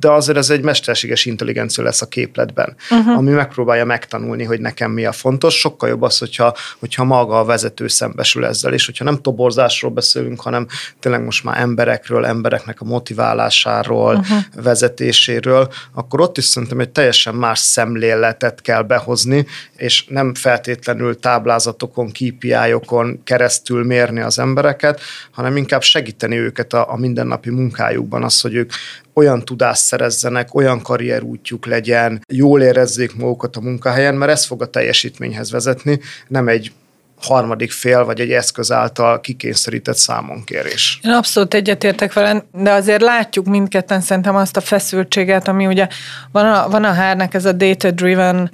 de 0.00 0.10
azért 0.10 0.38
ez 0.38 0.50
egy 0.50 0.62
mesterséges 0.62 1.24
intelligencia 1.24 1.84
lesz 1.84 2.02
a 2.02 2.06
képletben, 2.06 2.76
uh-huh. 2.90 3.16
ami 3.16 3.30
megpróbálja 3.30 3.84
megtanulni, 3.84 4.44
hogy 4.44 4.60
nekem 4.60 4.90
mi 4.90 5.04
a 5.04 5.12
fontos. 5.12 5.54
Sokkal 5.58 5.88
jobb 5.88 6.02
az, 6.02 6.18
hogyha, 6.18 6.54
hogyha 6.78 7.04
maga 7.04 7.38
a 7.38 7.44
vezető 7.44 7.88
szembesül 7.88 8.44
ezzel, 8.44 8.72
és 8.72 8.86
hogyha 8.86 9.04
nem 9.04 9.20
toborzásról 9.20 9.90
beszélünk, 9.90 10.40
hanem 10.40 10.66
tényleg 11.00 11.24
most 11.24 11.44
már 11.44 11.60
emberekről, 11.60 12.24
embereknek 12.24 12.80
a 12.80 12.84
motiválásáról, 12.84 14.14
uh-huh. 14.14 14.38
vezetéséről, 14.62 15.72
akkor 15.94 16.20
ott 16.20 16.38
is 16.38 16.44
szerintem 16.44 16.80
egy 16.80 16.90
teljesen 16.90 17.34
más 17.34 17.58
szemléletet 17.58 18.60
kell 18.60 18.82
behozni, 18.82 19.46
és 19.76 20.04
nem 20.08 20.34
feltétlenül 20.34 21.18
táblázatokon, 21.18 22.10
KPI-okon 22.10 23.20
keresztül 23.24 23.84
mérni 23.84 24.20
az 24.20 24.38
embereket, 24.38 25.00
hanem 25.30 25.56
inkább 25.56 25.82
segíteni 25.82 26.36
őket 26.36 26.72
a, 26.72 26.92
a 26.92 26.96
mindennapi 26.96 27.50
munkájukban, 27.50 28.24
az, 28.24 28.40
hogy 28.40 28.54
ők 28.54 28.72
olyan 29.14 29.44
tudást 29.44 29.82
szerezzenek, 29.82 30.54
olyan 30.54 30.82
karrierútjuk 30.82 31.66
legyen, 31.66 32.20
jól 32.32 32.62
érezzék 32.62 33.16
magukat 33.16 33.56
a 33.56 33.60
munkahelyen, 33.60 34.14
mert 34.14 34.32
ez 34.32 34.44
fog 34.44 34.62
a 34.62 34.70
teljesítményhez 34.70 35.50
vezetni, 35.50 36.00
nem 36.28 36.48
egy 36.48 36.72
harmadik 37.20 37.70
fél 37.70 38.04
vagy 38.04 38.20
egy 38.20 38.30
eszköz 38.30 38.72
által 38.72 39.20
kikényszerített 39.20 39.96
számonkérés. 39.96 41.00
Én 41.02 41.10
abszolút 41.10 41.54
egyetértek 41.54 42.12
vele, 42.12 42.44
de 42.52 42.72
azért 42.72 43.02
látjuk 43.02 43.46
mindketten 43.46 44.00
szerintem 44.00 44.36
azt 44.36 44.56
a 44.56 44.60
feszültséget, 44.60 45.48
ami 45.48 45.66
ugye 45.66 45.88
van 46.32 46.46
a, 46.46 46.68
van 46.68 46.84
a 46.84 46.92
hárnak 46.92 47.34
ez 47.34 47.44
a 47.44 47.52
data-driven 47.52 48.50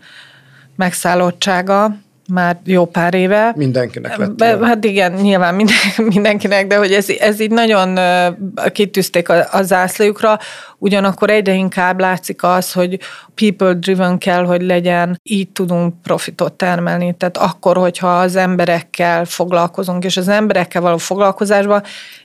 megszállottsága, 0.76 1.96
már 2.28 2.60
jó 2.64 2.84
pár 2.84 3.14
éve. 3.14 3.52
Mindenkinek 3.56 4.16
lett. 4.16 4.32
Be, 4.32 4.58
hát 4.62 4.84
igen, 4.84 5.12
nyilván 5.12 5.54
minden, 5.54 5.76
mindenkinek, 6.14 6.66
de 6.66 6.76
hogy 6.76 6.92
ez, 6.92 7.08
ez 7.18 7.40
így 7.40 7.50
nagyon 7.50 7.98
kitűzték 8.72 9.28
a, 9.28 9.46
a 9.52 9.62
zászlójukra, 9.62 10.38
ugyanakkor 10.78 11.30
egyre 11.30 11.52
inkább 11.52 12.00
látszik 12.00 12.42
az, 12.42 12.72
hogy 12.72 12.98
people-driven 13.34 14.18
kell, 14.18 14.44
hogy 14.44 14.62
legyen, 14.62 15.20
így 15.22 15.48
tudunk 15.48 15.94
profitot 16.02 16.52
termelni. 16.52 17.14
Tehát 17.18 17.36
akkor, 17.36 17.76
hogyha 17.76 18.18
az 18.18 18.36
emberekkel 18.36 19.24
foglalkozunk, 19.24 20.04
és 20.04 20.16
az 20.16 20.28
emberekkel 20.28 20.82
való 20.82 20.96
foglalkozásban 20.96 21.82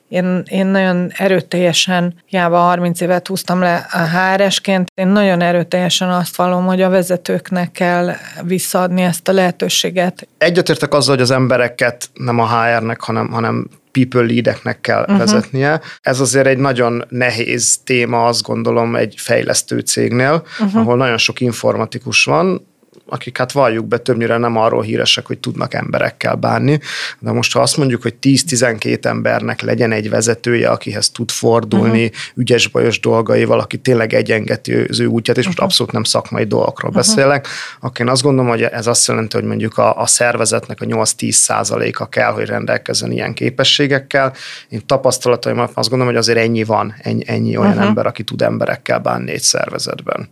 én, 0.09 0.43
én 0.45 0.65
nagyon 0.65 1.11
erőteljesen, 1.15 2.13
hiába 2.25 2.57
30 2.57 3.01
évet 3.01 3.27
húztam 3.27 3.59
le 3.59 3.87
a 3.91 3.97
HRS-ként, 3.97 4.91
én 4.95 5.07
nagyon 5.07 5.41
erőteljesen 5.41 6.09
azt 6.09 6.35
vallom, 6.35 6.65
hogy 6.65 6.81
a 6.81 6.89
vezetőknek 6.89 7.71
kell 7.71 8.11
visszaadni 8.43 9.01
ezt 9.01 9.27
a 9.27 9.31
lehetőséget. 9.31 10.27
Egyetértek 10.37 10.93
azzal, 10.93 11.13
hogy 11.13 11.23
az 11.23 11.31
embereket 11.31 12.09
nem 12.13 12.39
a 12.39 12.47
HR-nek, 12.47 13.01
hanem, 13.01 13.29
hanem 13.29 13.67
people 13.91 14.21
leadeknek 14.21 14.81
kell 14.81 15.01
uh-huh. 15.01 15.17
vezetnie. 15.17 15.81
Ez 16.01 16.19
azért 16.19 16.47
egy 16.47 16.57
nagyon 16.57 17.05
nehéz 17.09 17.77
téma, 17.83 18.25
azt 18.25 18.41
gondolom, 18.41 18.95
egy 18.95 19.13
fejlesztő 19.17 19.79
cégnél, 19.79 20.43
uh-huh. 20.59 20.81
ahol 20.81 20.97
nagyon 20.97 21.17
sok 21.17 21.39
informatikus 21.41 22.23
van, 22.23 22.67
akik 23.09 23.37
hát 23.37 23.51
valljuk 23.51 23.85
be 23.85 23.97
többnyire 23.97 24.37
nem 24.37 24.57
arról 24.57 24.81
híresek, 24.81 25.25
hogy 25.25 25.37
tudnak 25.37 25.73
emberekkel 25.73 26.35
bánni, 26.35 26.79
de 27.19 27.31
most 27.31 27.53
ha 27.53 27.59
azt 27.59 27.77
mondjuk, 27.77 28.01
hogy 28.01 28.15
10-12 28.21 29.05
embernek 29.05 29.61
legyen 29.61 29.91
egy 29.91 30.09
vezetője, 30.09 30.69
akihez 30.69 31.09
tud 31.09 31.31
fordulni 31.31 32.03
uh-huh. 32.03 32.19
ügyes-bajos 32.35 32.99
dolgaival, 32.99 33.59
aki 33.59 33.77
tényleg 33.77 34.13
egyengeti 34.13 34.73
az 34.73 34.99
ő 34.99 35.05
útját, 35.05 35.37
és 35.37 35.45
uh-huh. 35.45 35.45
most 35.45 35.59
abszolút 35.59 35.91
nem 35.91 36.03
szakmai 36.03 36.43
dolgokról 36.43 36.91
uh-huh. 36.91 37.05
beszélek, 37.05 37.47
akkor 37.79 38.01
én 38.01 38.11
azt 38.11 38.21
gondolom, 38.21 38.49
hogy 38.49 38.61
ez 38.61 38.87
azt 38.87 39.07
jelenti, 39.07 39.35
hogy 39.35 39.45
mondjuk 39.45 39.77
a, 39.77 40.01
a 40.01 40.07
szervezetnek 40.07 40.81
a 40.81 40.85
8-10 40.85 41.31
százaléka 41.31 42.05
kell, 42.05 42.31
hogy 42.31 42.45
rendelkezzen 42.45 43.11
ilyen 43.11 43.33
képességekkel. 43.33 44.33
Én 44.69 44.85
tapasztalataim 44.85 45.59
azt 45.59 45.89
gondolom, 45.89 46.07
hogy 46.07 46.15
azért 46.15 46.37
ennyi 46.37 46.63
van, 46.63 46.95
ennyi, 47.01 47.23
ennyi 47.25 47.57
olyan 47.57 47.71
uh-huh. 47.71 47.85
ember, 47.85 48.05
aki 48.05 48.23
tud 48.23 48.41
emberekkel 48.41 48.99
bánni 48.99 49.31
egy 49.31 49.41
szervezetben. 49.41 50.29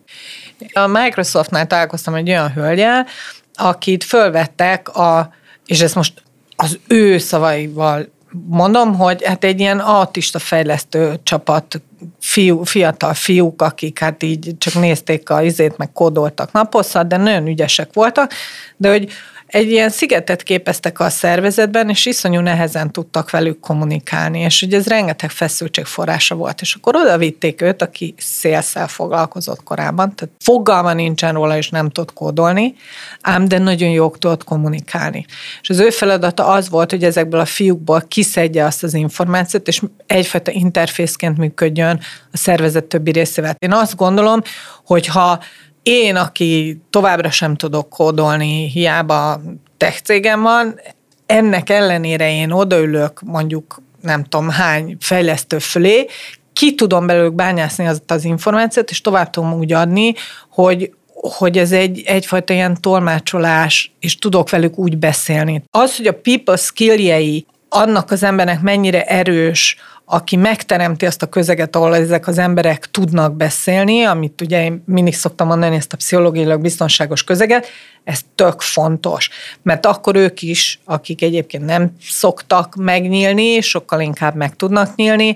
A 0.74 0.88
Microsoftnál 0.88 1.68
találkoztam 1.68 2.14
egy 2.14 2.30
olyan 2.30 2.52
hölgyel, 2.52 3.06
akit 3.54 4.04
fölvettek, 4.04 4.90
a, 4.90 5.34
és 5.66 5.82
ezt 5.82 5.96
most 5.96 6.24
az 6.56 6.80
ő 6.88 7.18
szavaival 7.18 8.08
mondom, 8.48 8.96
hogy 8.96 9.24
hát 9.24 9.44
egy 9.44 9.60
ilyen 9.60 9.80
autista 9.80 10.40
fejlesztő 10.40 11.20
csapat 11.24 11.82
fiú, 12.20 12.64
fiatal 12.64 13.14
fiúk, 13.14 13.62
akik 13.62 14.00
hát 14.00 14.24
így 14.24 14.56
csak 14.58 14.74
nézték 14.74 15.30
a 15.30 15.42
izét, 15.42 15.78
meg 15.78 15.92
kódoltak 15.92 16.52
naposszat, 16.52 17.08
de 17.08 17.18
nagyon 17.18 17.48
ügyesek 17.48 17.90
voltak, 17.94 18.32
de 18.78 18.90
hogy 18.90 19.12
egy 19.48 19.72
ilyen 19.72 19.90
szigetet 19.90 20.44
képeztek 20.44 21.00
a 21.00 21.10
szervezetben, 21.10 21.90
és 21.90 22.06
iszonyú 22.06 22.40
nehezen 22.40 22.92
tudtak 22.92 23.30
velük 23.30 23.60
kommunikálni, 23.60 24.40
és 24.40 24.62
ugye 24.62 24.78
ez 24.78 24.88
rengeteg 24.88 25.30
feszültség 25.30 25.86
forrása 25.86 26.36
volt, 26.36 26.62
és 26.62 26.76
akkor 26.76 26.96
oda 26.96 27.18
vitték 27.18 27.62
őt, 27.62 27.82
aki 27.82 28.14
szélszel 28.18 28.88
foglalkozott 28.88 29.64
korábban, 29.64 30.16
tehát 30.16 30.36
fogalma 30.40 30.94
nincsen 30.94 31.34
róla, 31.34 31.58
és 31.58 31.70
nem 31.70 31.90
tud 31.90 32.14
kódolni, 32.14 32.76
ám 33.22 33.48
de 33.48 33.58
nagyon 33.58 33.90
jó 33.90 34.10
tudott 34.10 34.44
kommunikálni. 34.44 35.26
És 35.62 35.70
az 35.70 35.80
ő 35.80 35.90
feladata 35.90 36.46
az 36.46 36.70
volt, 36.70 36.92
hogy 36.92 37.04
ezekből 37.04 37.40
a 37.40 37.46
fiúkból 37.46 38.04
kiszedje 38.08 38.66
azt 38.66 38.84
az 38.84 38.94
információt, 38.94 39.68
és 39.68 39.82
egyfajta 40.06 40.52
interfészként 40.52 41.38
működjön 41.38 42.00
a 42.32 42.38
szervezet 42.38 42.84
többi 42.84 43.12
részével. 43.12 43.56
Én 43.60 43.74
azt 43.74 43.96
gondolom, 43.96 44.42
hogy 44.86 45.08
ha 45.08 45.40
én, 45.88 46.16
aki 46.16 46.82
továbbra 46.90 47.32
sem 47.32 47.56
tudok 47.56 47.90
kódolni, 47.90 48.70
hiába 48.70 49.42
tech 49.78 50.02
cégem 50.02 50.42
van, 50.42 50.80
ennek 51.26 51.70
ellenére 51.70 52.32
én 52.32 52.52
odaülök 52.52 53.22
mondjuk 53.22 53.82
nem 54.02 54.24
tudom 54.24 54.50
hány 54.50 54.98
fejlesztő 55.00 55.60
fölé, 55.60 56.06
ki 56.54 56.76
tudom 56.76 57.08
belőlük 57.08 57.34
bányászni 57.34 57.88
az, 57.88 58.02
az 58.08 58.24
információt, 58.24 58.90
és 58.90 59.02
tovább 59.02 59.30
tudom 59.30 59.54
úgy 59.54 59.74
adni, 59.74 60.14
hogy, 60.50 60.92
hogy 61.14 61.58
ez 61.58 61.72
egy, 61.72 62.04
egyfajta 62.06 62.54
ilyen 62.54 62.82
tolmácsolás, 62.82 63.92
és 64.00 64.18
tudok 64.18 64.50
velük 64.50 64.78
úgy 64.78 64.98
beszélni. 64.98 65.64
Az, 65.72 65.98
hogy 65.98 66.08
a 66.08 66.20
people 66.22 66.56
skilljei 66.56 67.46
annak 67.70 68.12
az 68.12 68.24
embernek 68.24 68.62
mennyire 68.62 69.04
erős, 69.04 69.78
aki 70.10 70.36
megteremti 70.36 71.06
azt 71.06 71.22
a 71.22 71.30
közeget, 71.30 71.76
ahol 71.76 71.96
ezek 71.96 72.28
az 72.28 72.38
emberek 72.38 72.92
tudnak 72.92 73.36
beszélni, 73.36 74.04
amit 74.04 74.42
ugye 74.42 74.64
én 74.64 74.84
mindig 74.86 75.16
szoktam 75.16 75.48
mondani, 75.48 75.76
ezt 75.76 75.94
a 75.94 75.98
pszichológiailag 75.98 76.62
biztonságos 76.62 77.24
közeget, 77.24 77.68
ez 78.04 78.20
tök 78.36 78.62
fontos, 78.62 79.30
mert 79.62 79.86
akkor 79.86 80.16
ők 80.16 80.42
is, 80.42 80.80
akik 80.86 81.22
egyébként 81.22 81.66
nem 81.66 81.92
szoktak 82.02 82.76
megnyílni, 82.76 83.62
sokkal 83.62 84.02
inkább 84.02 84.36
meg 84.36 84.56
tudnak 84.56 84.96
nyílni, 84.96 85.36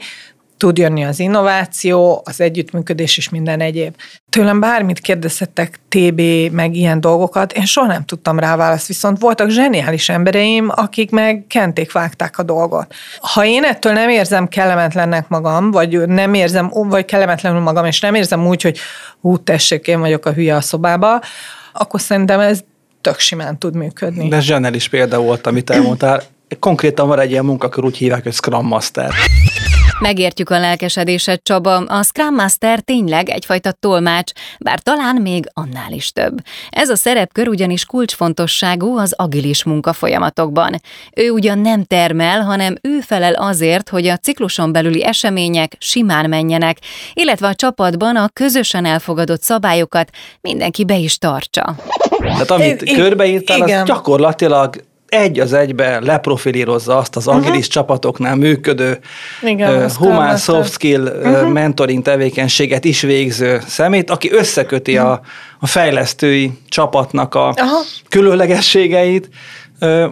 tud 0.62 0.78
jönni 0.78 1.06
az 1.06 1.20
innováció, 1.20 2.22
az 2.26 2.42
együttműködés 2.42 3.18
és 3.18 3.30
minden 3.30 3.62
egyéb. 3.62 3.96
Tőlem 4.30 4.60
bármit 4.60 5.00
kérdezhettek, 5.00 5.80
TB, 5.90 6.22
meg 6.52 6.76
ilyen 6.76 7.00
dolgokat, 7.00 7.54
én 7.54 7.66
soha 7.66 7.88
nem 7.88 8.06
tudtam 8.06 8.40
rá 8.40 8.56
választ, 8.56 8.88
viszont 8.88 9.20
voltak 9.20 9.50
zseniális 9.50 10.10
embereim, 10.10 10.72
akik 10.76 11.12
meg 11.12 11.46
kenték 11.48 11.92
vágták 11.92 12.38
a 12.38 12.44
dolgot. 12.44 12.94
Ha 13.20 13.46
én 13.46 13.64
ettől 13.64 13.94
nem 13.94 14.10
érzem 14.10 14.48
kellemetlennek 14.48 15.28
magam, 15.28 15.72
vagy 15.72 16.08
nem 16.08 16.34
érzem, 16.34 16.70
vagy 16.74 17.06
kellemetlenül 17.06 17.60
magam, 17.60 17.86
és 17.86 18.00
nem 18.00 18.16
érzem 18.16 18.48
úgy, 18.48 18.62
hogy 18.62 18.78
hú, 19.22 19.38
tessék, 19.38 19.88
én 19.88 20.00
vagyok 20.00 20.26
a 20.26 20.34
hülye 20.34 20.56
a 20.56 20.62
szobába, 20.62 21.22
akkor 21.74 22.02
szerintem 22.02 22.40
ez 22.40 22.64
tök 23.02 23.20
simán 23.20 23.58
tud 23.58 23.76
működni. 23.76 24.28
De 24.28 24.40
zseniális 24.40 24.88
példa 24.88 25.20
volt, 25.20 25.48
amit 25.48 25.70
elmondtál. 25.70 26.24
Konkrétan 26.60 27.08
van 27.08 27.20
egy 27.20 27.32
ilyen 27.32 27.46
munkakör, 27.46 27.84
úgy 27.84 27.98
hívják, 27.98 28.24
hogy 28.24 28.34
Scrum 28.34 28.68
Master. 28.68 29.14
Megértjük 30.02 30.50
a 30.50 30.60
lelkesedésed, 30.60 31.40
Csaba, 31.44 31.76
a 31.76 32.04
Scrum 32.04 32.36
Master 32.36 32.80
tényleg 32.80 33.30
egyfajta 33.30 33.72
tolmács, 33.72 34.32
bár 34.60 34.80
talán 34.80 35.16
még 35.16 35.46
annál 35.54 35.92
is 35.92 36.12
több. 36.12 36.38
Ez 36.70 36.90
a 36.90 36.96
szerepkör 36.96 37.48
ugyanis 37.48 37.86
kulcsfontosságú 37.86 38.98
az 38.98 39.14
agilis 39.18 39.64
munkafolyamatokban. 39.64 40.82
Ő 41.16 41.30
ugyan 41.30 41.60
nem 41.60 41.84
termel, 41.84 42.42
hanem 42.42 42.76
ő 42.82 43.00
felel 43.00 43.34
azért, 43.34 43.90
hogy 43.90 44.08
a 44.08 44.18
cikluson 44.18 44.72
belüli 44.72 45.06
események 45.06 45.76
simán 45.80 46.30
menjenek, 46.30 46.78
illetve 47.14 47.48
a 47.48 47.56
csapatban 47.56 48.16
a 48.16 48.30
közösen 48.34 48.86
elfogadott 48.86 49.42
szabályokat 49.42 50.10
mindenki 50.42 50.86
be 50.86 50.96
is 50.98 51.18
tartsa. 51.18 51.76
Tehát 52.20 52.52
amit 52.52 52.94
körbeírtál, 52.94 53.62
az 53.62 53.84
gyakorlatilag 53.86 54.90
egy 55.12 55.40
az 55.40 55.54
egybe 55.54 56.00
leprofilírozza 56.00 56.98
azt 56.98 57.16
az 57.16 57.28
agilis 57.28 57.48
uh-huh. 57.48 57.64
csapatoknál 57.64 58.36
működő 58.36 59.00
Igen, 59.42 59.84
uh, 59.84 59.92
human 59.92 60.38
soft 60.38 60.72
skill 60.72 61.02
uh-huh. 61.02 61.52
mentoring 61.52 62.04
tevékenységet 62.04 62.86
is 62.86 63.02
végző 63.02 63.62
szemét, 63.68 64.10
aki 64.10 64.32
összeköti 64.32 64.96
uh-huh. 64.96 65.12
a, 65.12 65.22
a 65.60 65.68
fejlesztői 65.68 66.52
csapatnak 66.70 67.36
a 67.36 67.48
uh-huh. 67.48 67.70
különlegességeit, 68.10 69.30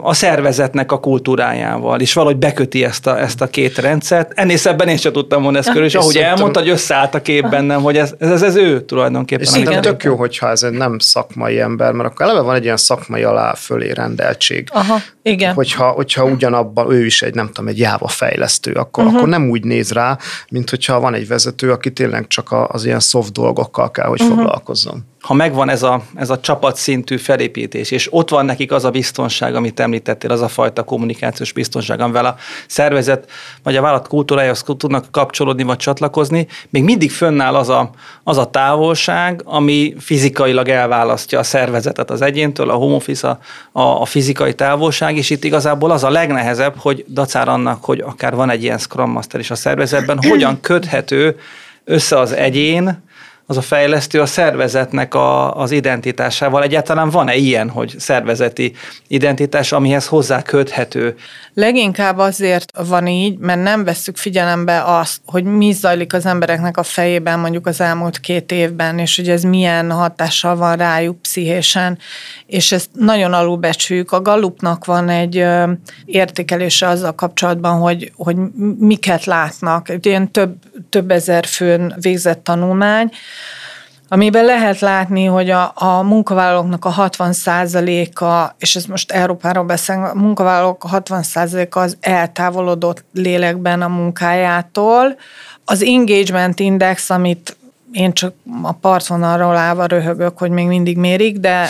a 0.01 0.13
szervezetnek 0.13 0.91
a 0.91 0.99
kultúrájával, 0.99 1.99
és 1.99 2.13
valahogy 2.13 2.38
beköti 2.38 2.83
ezt 2.83 3.07
a, 3.07 3.19
ezt 3.19 3.41
a 3.41 3.47
két 3.47 3.77
rendszert. 3.77 4.31
Ennél 4.35 4.57
szebben 4.57 4.88
én 4.88 4.97
sem 4.97 5.11
tudtam 5.11 5.43
volna 5.43 5.57
ezt 5.57 5.69
körül, 5.71 5.85
és 5.85 5.95
ahogy 5.95 6.17
elmondta, 6.17 6.59
hogy 6.59 6.69
összeállt 6.69 7.15
a 7.15 7.21
kép 7.21 7.49
bennem, 7.49 7.81
hogy 7.81 7.97
ez, 7.97 8.13
ez, 8.19 8.41
ez 8.41 8.55
ő 8.55 8.81
tulajdonképpen. 8.81 9.43
És 9.43 9.49
szerintem 9.49 9.81
tök 9.81 10.03
jó, 10.03 10.15
hogyha 10.15 10.49
ez 10.49 10.63
egy 10.63 10.71
nem 10.71 10.99
szakmai 10.99 11.59
ember, 11.59 11.91
mert 11.91 12.09
akkor 12.09 12.25
eleve 12.25 12.41
van 12.41 12.55
egy 12.55 12.63
ilyen 12.63 12.77
szakmai 12.77 13.23
alá 13.23 13.53
fölé 13.53 13.91
rendeltség. 13.91 14.67
Aha, 14.71 14.97
igen. 15.21 15.53
Hogyha, 15.53 15.89
hogyha 15.89 16.23
ugyanabban 16.25 16.91
ő 16.91 17.05
is 17.05 17.21
egy, 17.21 17.33
nem 17.33 17.47
tudom, 17.47 17.67
egy 17.67 17.77
Java 17.77 18.07
fejlesztő, 18.07 18.71
akkor, 18.71 19.03
uh-huh. 19.03 19.17
akkor 19.17 19.29
nem 19.29 19.49
úgy 19.49 19.63
néz 19.63 19.91
rá, 19.91 20.17
mint 20.49 20.69
hogyha 20.69 20.99
van 20.99 21.13
egy 21.13 21.27
vezető, 21.27 21.71
aki 21.71 21.91
tényleg 21.91 22.27
csak 22.27 22.55
az 22.67 22.85
ilyen 22.85 22.99
soft 22.99 23.31
dolgokkal 23.31 23.91
kell, 23.91 24.07
hogy 24.07 24.21
uh-huh. 24.21 24.38
foglalkozzon 24.38 25.07
ha 25.29 25.36
megvan 25.36 25.69
ez 25.69 25.83
a, 25.83 26.01
ez 26.15 26.29
a 26.29 26.39
csapatszintű 26.39 27.17
felépítés, 27.17 27.91
és 27.91 28.13
ott 28.13 28.29
van 28.29 28.45
nekik 28.45 28.71
az 28.71 28.86
a 28.86 28.89
biztonság, 28.89 29.55
amit 29.55 29.79
említettél, 29.79 30.31
az 30.31 30.41
a 30.41 30.48
fajta 30.48 30.83
kommunikációs 30.83 31.51
biztonság, 31.51 32.00
amivel 32.00 32.25
a 32.25 32.36
szervezet 32.67 33.29
vagy 33.63 33.75
a 33.75 33.81
vállalat 33.81 34.07
kultúrájához 34.07 34.63
tudnak 34.77 35.05
kapcsolódni 35.12 35.63
vagy 35.63 35.77
csatlakozni, 35.77 36.48
még 36.69 36.83
mindig 36.83 37.12
fönnáll 37.12 37.55
az 37.55 37.69
a, 37.69 37.89
az 38.24 38.38
a 38.38 38.50
távolság, 38.50 39.41
ami 39.45 39.95
fizikailag 40.00 40.69
elválasztja 40.69 41.39
a 41.39 41.43
szervezetet 41.43 42.12
az 42.12 42.21
egyéntől, 42.21 42.69
a 42.69 42.74
home 42.74 42.95
office, 42.95 43.27
a, 43.27 43.39
a, 43.79 44.01
a 44.01 44.05
fizikai 44.05 44.53
távolság, 44.53 45.17
és 45.17 45.29
itt 45.29 45.43
igazából 45.43 45.91
az 45.91 46.03
a 46.03 46.09
legnehezebb, 46.09 46.74
hogy 46.77 47.05
dacár 47.07 47.48
annak, 47.48 47.83
hogy 47.83 48.00
akár 48.00 48.36
van 48.36 48.50
egy 48.50 48.63
ilyen 48.63 48.77
Scrum 48.77 49.12
Master 49.12 49.39
is 49.39 49.51
a 49.51 49.55
szervezetben, 49.55 50.19
hogyan 50.29 50.59
köthető 50.62 51.39
össze 51.83 52.19
az 52.19 52.31
egyén, 52.31 53.07
az 53.50 53.58
a 53.58 53.62
fejlesztő 53.62 54.22
a 54.22 54.25
szervezetnek 54.25 55.13
a, 55.13 55.56
az 55.56 55.72
identitásával. 55.72 56.63
Egyáltalán 56.63 57.10
van-e 57.10 57.36
ilyen, 57.36 57.70
hogy 57.70 57.96
szervezeti 57.98 58.74
identitás, 59.08 59.72
amihez 59.72 60.08
hozzá 60.08 60.41
köthető? 60.41 61.15
Leginkább 61.53 62.18
azért 62.18 62.72
van 62.88 63.08
így, 63.08 63.38
mert 63.38 63.62
nem 63.62 63.84
vesszük 63.84 64.18
figyelembe 64.18 64.84
azt, 64.84 65.22
hogy 65.25 65.44
mi 65.44 65.72
zajlik 65.72 66.13
az 66.13 66.25
embereknek 66.25 66.77
a 66.77 66.84
fejében 66.84 67.39
mondjuk 67.39 67.68
az 67.68 67.82
elmúlt 67.82 68.20
két 68.20 68.51
évben, 68.51 69.00
és 69.00 69.15
hogy 69.15 69.29
ez 69.29 69.44
milyen 69.44 69.91
hatással 69.91 70.56
van 70.56 70.75
rájuk 70.75 71.22
pszichésen, 71.22 71.98
és 72.46 72.72
ezt 72.72 72.89
nagyon 72.94 73.34
alulbecsüljük. 73.34 74.12
A 74.12 74.22
Gallupnak 74.22 74.86
van 74.86 75.10
egy 75.10 75.46
értékelése 76.06 76.88
azzal 76.88 77.15
kapcsolatban, 77.15 77.79
hogy, 77.79 78.12
hogy 78.15 78.36
miket 78.77 79.25
látnak. 79.25 79.88
Ilyen 80.01 80.32
több, 80.32 80.56
több 80.89 81.12
ezer 81.12 81.46
főn 81.46 81.96
végzett 82.01 82.44
tanulmány, 82.44 83.12
amiben 84.09 84.45
lehet 84.45 84.79
látni, 84.79 85.25
hogy 85.25 85.49
a, 85.49 85.71
a 85.75 86.01
munkavállalóknak 86.01 86.85
a 86.85 86.93
60%-a, 86.97 88.55
és 88.57 88.75
ez 88.75 88.85
most 88.85 89.11
Európáról 89.11 89.63
beszélünk, 89.63 90.05
a 90.05 90.15
munkavállalók 90.15 90.83
a 90.83 91.01
60%-a 91.01 91.79
az 91.79 91.97
eltávolodott 91.99 93.03
lélekben 93.13 93.81
a 93.81 93.87
munkájától. 93.87 95.15
Az 95.65 95.83
engagement 95.83 96.59
index, 96.59 97.09
amit 97.09 97.57
én 97.91 98.13
csak 98.13 98.33
a 98.61 98.71
partvonalról 98.71 99.55
állva 99.55 99.85
röhögök, 99.85 100.37
hogy 100.37 100.51
még 100.51 100.67
mindig 100.67 100.97
mérik, 100.97 101.37
de 101.37 101.69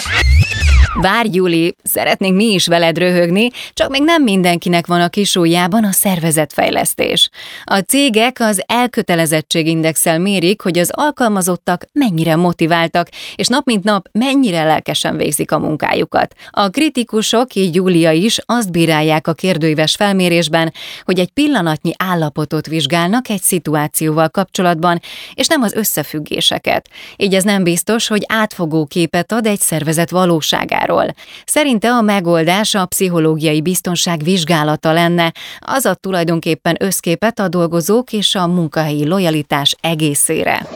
Várj, 0.93 1.29
Juli, 1.31 1.75
szeretnénk 1.83 2.35
mi 2.35 2.53
is 2.53 2.67
veled 2.67 2.97
röhögni, 2.97 3.49
csak 3.73 3.89
még 3.89 4.03
nem 4.03 4.23
mindenkinek 4.23 4.87
van 4.87 5.01
a 5.01 5.09
kisújjában 5.09 5.83
a 5.83 5.91
szervezetfejlesztés. 5.91 7.29
A 7.63 7.77
cégek 7.77 8.39
az 8.39 8.63
elkötelezettségindexel 8.65 10.19
mérik, 10.19 10.61
hogy 10.61 10.79
az 10.79 10.91
alkalmazottak 10.93 11.85
mennyire 11.93 12.35
motiváltak, 12.35 13.07
és 13.35 13.47
nap 13.47 13.65
mint 13.65 13.83
nap 13.83 14.07
mennyire 14.11 14.63
lelkesen 14.63 15.17
végzik 15.17 15.51
a 15.51 15.59
munkájukat. 15.59 16.35
A 16.49 16.69
kritikusok, 16.69 17.55
így 17.55 17.75
Júlia 17.75 18.11
is, 18.11 18.39
azt 18.45 18.71
bírálják 18.71 19.27
a 19.27 19.33
kérdőíves 19.33 19.95
felmérésben, 19.95 20.73
hogy 21.03 21.19
egy 21.19 21.31
pillanatnyi 21.31 21.91
állapotot 21.97 22.67
vizsgálnak 22.67 23.29
egy 23.29 23.41
szituációval 23.41 24.29
kapcsolatban, 24.29 25.01
és 25.33 25.47
nem 25.47 25.61
az 25.61 25.73
összefüggéseket. 25.73 26.89
Így 27.17 27.35
ez 27.35 27.43
nem 27.43 27.63
biztos, 27.63 28.07
hogy 28.07 28.23
átfogó 28.27 28.85
képet 28.85 29.31
ad 29.31 29.45
egy 29.45 29.59
szervezet 29.59 30.09
valóságáról 30.09 30.78
munkáról. 30.79 31.13
Szerinte 31.45 31.89
a 31.89 32.01
megoldás 32.01 32.75
a 32.75 32.85
pszichológiai 32.85 33.61
biztonság 33.61 34.23
vizsgálata 34.23 34.91
lenne, 34.91 35.33
az 35.59 35.85
a 35.85 35.93
tulajdonképpen 35.93 36.75
összképet 36.79 37.39
a 37.39 37.47
dolgozók 37.47 38.13
és 38.13 38.35
a 38.35 38.47
munkahelyi 38.47 39.07
lojalitás 39.07 39.75
egészére. 39.81 40.67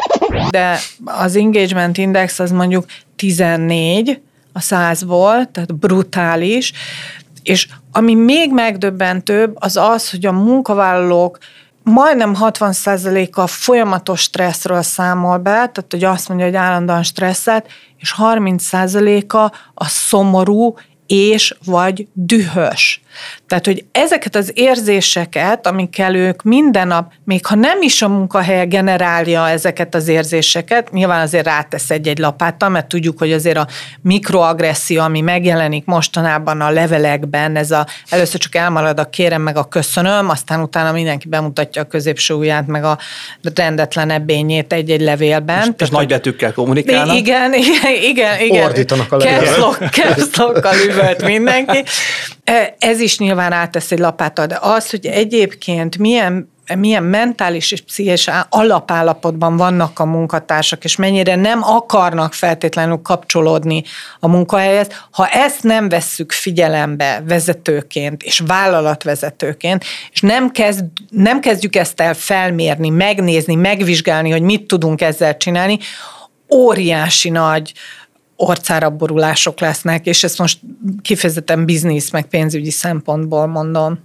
De 0.50 0.80
az 1.06 1.36
engagement 1.36 1.98
index 1.98 2.40
az 2.40 2.52
mondjuk 2.52 2.86
14 3.16 4.20
a 4.54 4.60
százból, 4.60 5.52
tehát 5.52 5.76
brutális, 5.76 6.74
és 7.44 7.68
ami 7.92 8.14
még 8.14 8.52
megdöbbentőbb, 8.52 9.56
az 9.60 9.78
az, 9.78 10.10
hogy 10.10 10.26
a 10.26 10.32
munkavállalók 10.32 11.38
majdnem 11.84 12.36
60%-a 12.40 13.48
folyamatos 13.48 14.22
stresszről 14.22 14.82
számol 14.82 15.38
be, 15.38 15.52
tehát 15.52 15.86
hogy 15.90 16.04
azt 16.04 16.28
mondja, 16.28 16.46
hogy 16.46 16.56
állandóan 16.56 17.04
stresszet, 17.04 17.68
és 17.98 18.16
30%-a 18.18 19.38
a 19.74 19.86
szomorú 19.86 20.76
és 21.08 21.56
vagy 21.66 22.08
dühös. 22.14 23.03
Tehát, 23.48 23.66
hogy 23.66 23.86
ezeket 23.92 24.36
az 24.36 24.52
érzéseket, 24.54 25.68
amikkel 25.68 26.16
ők 26.16 26.42
minden 26.42 26.88
nap, 26.88 27.12
még 27.26 27.46
ha 27.46 27.56
nem 27.56 27.82
is 27.82 28.02
a 28.02 28.08
munkahelye 28.08 28.66
generálja 28.66 29.50
ezeket 29.50 29.96
az 29.96 30.08
érzéseket, 30.08 30.92
nyilván 30.92 31.22
azért 31.22 31.46
rátesz 31.46 31.90
egy-egy 31.90 32.18
lapáttal, 32.18 32.70
mert 32.70 32.88
tudjuk, 32.88 33.18
hogy 33.18 33.32
azért 33.32 33.58
a 33.58 33.68
mikroagresszió, 34.02 35.02
ami 35.02 35.22
megjelenik 35.22 35.86
mostanában 35.86 36.62
a 36.62 36.70
levelekben, 36.70 37.56
ez 37.56 37.72
a 37.72 37.88
először 38.10 38.40
csak 38.40 38.56
elmarad 38.56 39.00
a 39.00 39.10
kérem 39.10 39.42
meg 39.42 39.58
a 39.58 39.64
köszönöm, 39.64 40.30
aztán 40.30 40.62
utána 40.62 40.92
mindenki 40.92 41.28
bemutatja 41.28 41.82
a 41.82 41.86
középső 41.86 42.34
ujját, 42.34 42.68
meg 42.68 42.84
a 42.84 42.98
rendetlen 43.56 44.10
ebényét 44.10 44.74
egy-egy 44.74 45.02
levélben. 45.02 45.76
És, 45.78 45.84
és 45.84 45.90
nagy 45.90 46.08
betűkkel 46.08 46.54
kommunikálnak. 46.54 47.16
Igen, 47.16 47.54
igen, 47.64 47.94
igen. 48.02 48.40
igen. 48.40 48.64
Ordítanak 48.66 49.12
a 49.12 49.18
levélben. 49.18 49.90
Caps 49.92 50.86
üvölt 50.88 51.24
mindenki. 51.24 51.84
Ez 52.80 53.00
is 53.04 53.18
nyilván 53.18 53.52
átesz 53.52 53.92
egy 53.92 54.00
lapáttal, 54.00 54.46
de 54.46 54.58
az, 54.62 54.90
hogy 54.90 55.06
egyébként 55.06 55.98
milyen 55.98 56.52
milyen 56.76 57.04
mentális 57.04 57.72
és 57.72 57.82
pszichés 57.82 58.30
alapállapotban 58.50 59.58
vannak 59.58 60.00
a 60.00 60.06
munkatársak, 60.06 60.84
és 60.84 60.96
mennyire 60.96 61.36
nem 61.36 61.64
akarnak 61.64 62.34
feltétlenül 62.34 63.00
kapcsolódni 63.02 63.84
a 64.20 64.28
munkahelyhez, 64.28 64.88
ha 65.12 65.28
ezt 65.28 65.64
nem 65.64 65.90
vesszük 65.90 66.32
figyelembe 66.32 67.24
vezetőként 67.28 68.24
és 68.24 68.42
vállalatvezetőként, 68.48 69.86
és 70.12 70.22
nem, 70.22 70.52
kezd, 70.52 70.86
nem 71.10 71.40
kezdjük 71.40 71.76
ezt 71.76 72.02
el 72.02 72.14
felmérni, 72.14 72.90
megnézni, 72.90 73.56
megvizsgálni, 73.56 74.32
hogy 74.32 74.42
mit 74.42 74.68
tudunk 74.68 75.02
ezzel 75.02 75.38
csinálni, 75.38 75.80
óriási 76.54 77.30
nagy 77.30 77.74
orcára 78.36 78.90
borulások 78.90 79.60
lesznek, 79.60 80.06
és 80.06 80.24
ezt 80.24 80.38
most 80.38 80.60
kifejezetten 81.02 81.66
biznisz, 81.66 82.12
meg 82.12 82.26
pénzügyi 82.26 82.72
szempontból 82.72 83.48
mondom. 83.48 84.00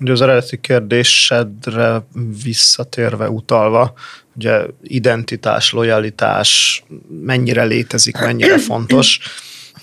Ugye 0.00 0.12
az 0.12 0.20
eredeti 0.20 0.60
kérdésedre 0.60 2.06
visszatérve, 2.42 3.30
utalva, 3.30 3.92
ugye 4.36 4.60
identitás, 4.82 5.72
lojalitás 5.72 6.82
mennyire 7.24 7.64
létezik, 7.64 8.18
mennyire 8.18 8.58
fontos 8.58 9.20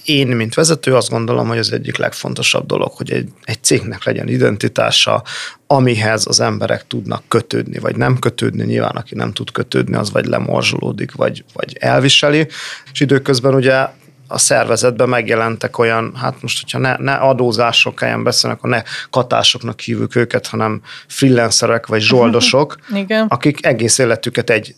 én, 0.05 0.27
mint 0.27 0.53
vezető 0.53 0.95
azt 0.95 1.09
gondolom, 1.09 1.47
hogy 1.47 1.57
az 1.57 1.71
egyik 1.71 1.97
legfontosabb 1.97 2.65
dolog, 2.65 2.91
hogy 2.91 3.11
egy, 3.11 3.29
egy 3.43 3.63
cégnek 3.63 4.03
legyen 4.03 4.27
identitása, 4.27 5.23
amihez 5.67 6.25
az 6.27 6.39
emberek 6.39 6.87
tudnak 6.87 7.23
kötődni, 7.27 7.79
vagy 7.79 7.95
nem 7.95 8.19
kötődni. 8.19 8.63
Nyilván, 8.63 8.95
aki 8.95 9.15
nem 9.15 9.31
tud 9.31 9.51
kötődni, 9.51 9.95
az 9.95 10.11
vagy 10.11 10.25
lemorzsolódik, 10.25 11.11
vagy, 11.11 11.43
vagy 11.53 11.77
elviseli. 11.79 12.47
És 12.91 12.99
időközben 12.99 13.53
ugye 13.53 13.87
a 14.27 14.37
szervezetben 14.37 15.09
megjelentek 15.09 15.77
olyan, 15.77 16.15
hát 16.15 16.41
most, 16.41 16.61
hogyha 16.61 16.79
ne, 16.79 16.95
ne 16.97 17.13
adózások 17.13 17.99
helyen 17.99 18.23
beszélnek, 18.23 18.59
akkor 18.59 18.69
ne 18.69 18.81
katásoknak 19.09 19.79
hívjuk 19.79 20.15
őket, 20.15 20.47
hanem 20.47 20.81
freelancerek 21.07 21.87
vagy 21.87 22.01
zsoldosok, 22.01 22.75
akik 23.27 23.65
egész 23.65 23.97
életüket 23.97 24.49
egy 24.49 24.75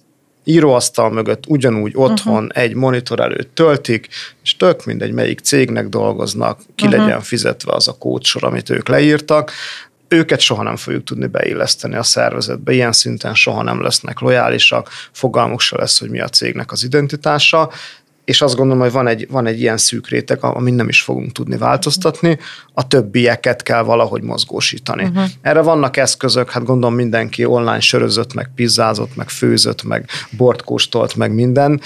íróasztal 0.48 1.10
mögött 1.10 1.44
ugyanúgy 1.48 1.92
otthon 1.96 2.44
uh-huh. 2.44 2.64
egy 2.64 2.74
monitor 2.74 3.20
előtt 3.20 3.56
töltik, 3.56 4.08
és 4.44 4.56
tök 4.56 4.86
mindegy, 4.86 5.12
melyik 5.12 5.40
cégnek 5.40 5.88
dolgoznak, 5.88 6.60
ki 6.76 6.86
uh-huh. 6.86 7.02
legyen 7.02 7.22
fizetve 7.22 7.74
az 7.74 7.88
a 7.88 7.98
kódsor, 7.98 8.44
amit 8.44 8.70
ők 8.70 8.88
leírtak, 8.88 9.52
őket 10.08 10.40
soha 10.40 10.64
nem 10.64 10.76
fogjuk 10.76 11.04
tudni 11.04 11.28
beilleszteni 11.28 11.96
a 11.96 12.04
szervezetbe, 12.04 12.74
ilyen 12.74 12.92
szinten 12.92 13.34
soha 13.36 13.64
nem 13.64 13.82
lesznek 13.82 14.20
lojálisak, 14.20 14.90
fogalmuk 15.12 15.62
se 15.62 15.78
lesz, 15.78 16.00
hogy 16.00 16.10
mi 16.10 16.20
a 16.20 16.28
cégnek 16.28 16.72
az 16.72 16.84
identitása, 16.84 17.72
és 18.28 18.42
azt 18.42 18.56
gondolom, 18.56 18.82
hogy 18.82 18.92
van 18.92 19.08
egy, 19.08 19.28
van 19.30 19.46
egy 19.46 19.60
ilyen 19.60 19.78
szűk 19.78 20.08
réteg, 20.08 20.44
amin 20.44 20.74
nem 20.74 20.88
is 20.88 21.02
fogunk 21.02 21.32
tudni 21.32 21.58
változtatni, 21.58 22.40
a 22.74 22.88
többieket 22.88 23.64
kell 23.64 23.82
valahogy 23.82 24.22
mozgósítani. 24.22 25.04
Uh-huh. 25.04 25.24
Erre 25.42 25.62
vannak 25.62 25.98
eszközök, 25.98 26.52
hát 26.52 26.64
gondolom 26.64 26.96
mindenki 26.96 27.46
online 27.46 27.80
sörözött, 27.80 28.34
meg 28.34 28.50
pizzázott, 28.56 29.16
meg 29.16 29.30
főzött, 29.30 29.84
meg 29.84 30.10
bort 30.38 30.64
kóstolt, 30.64 31.16
meg 31.16 31.34
minden. 31.34 31.82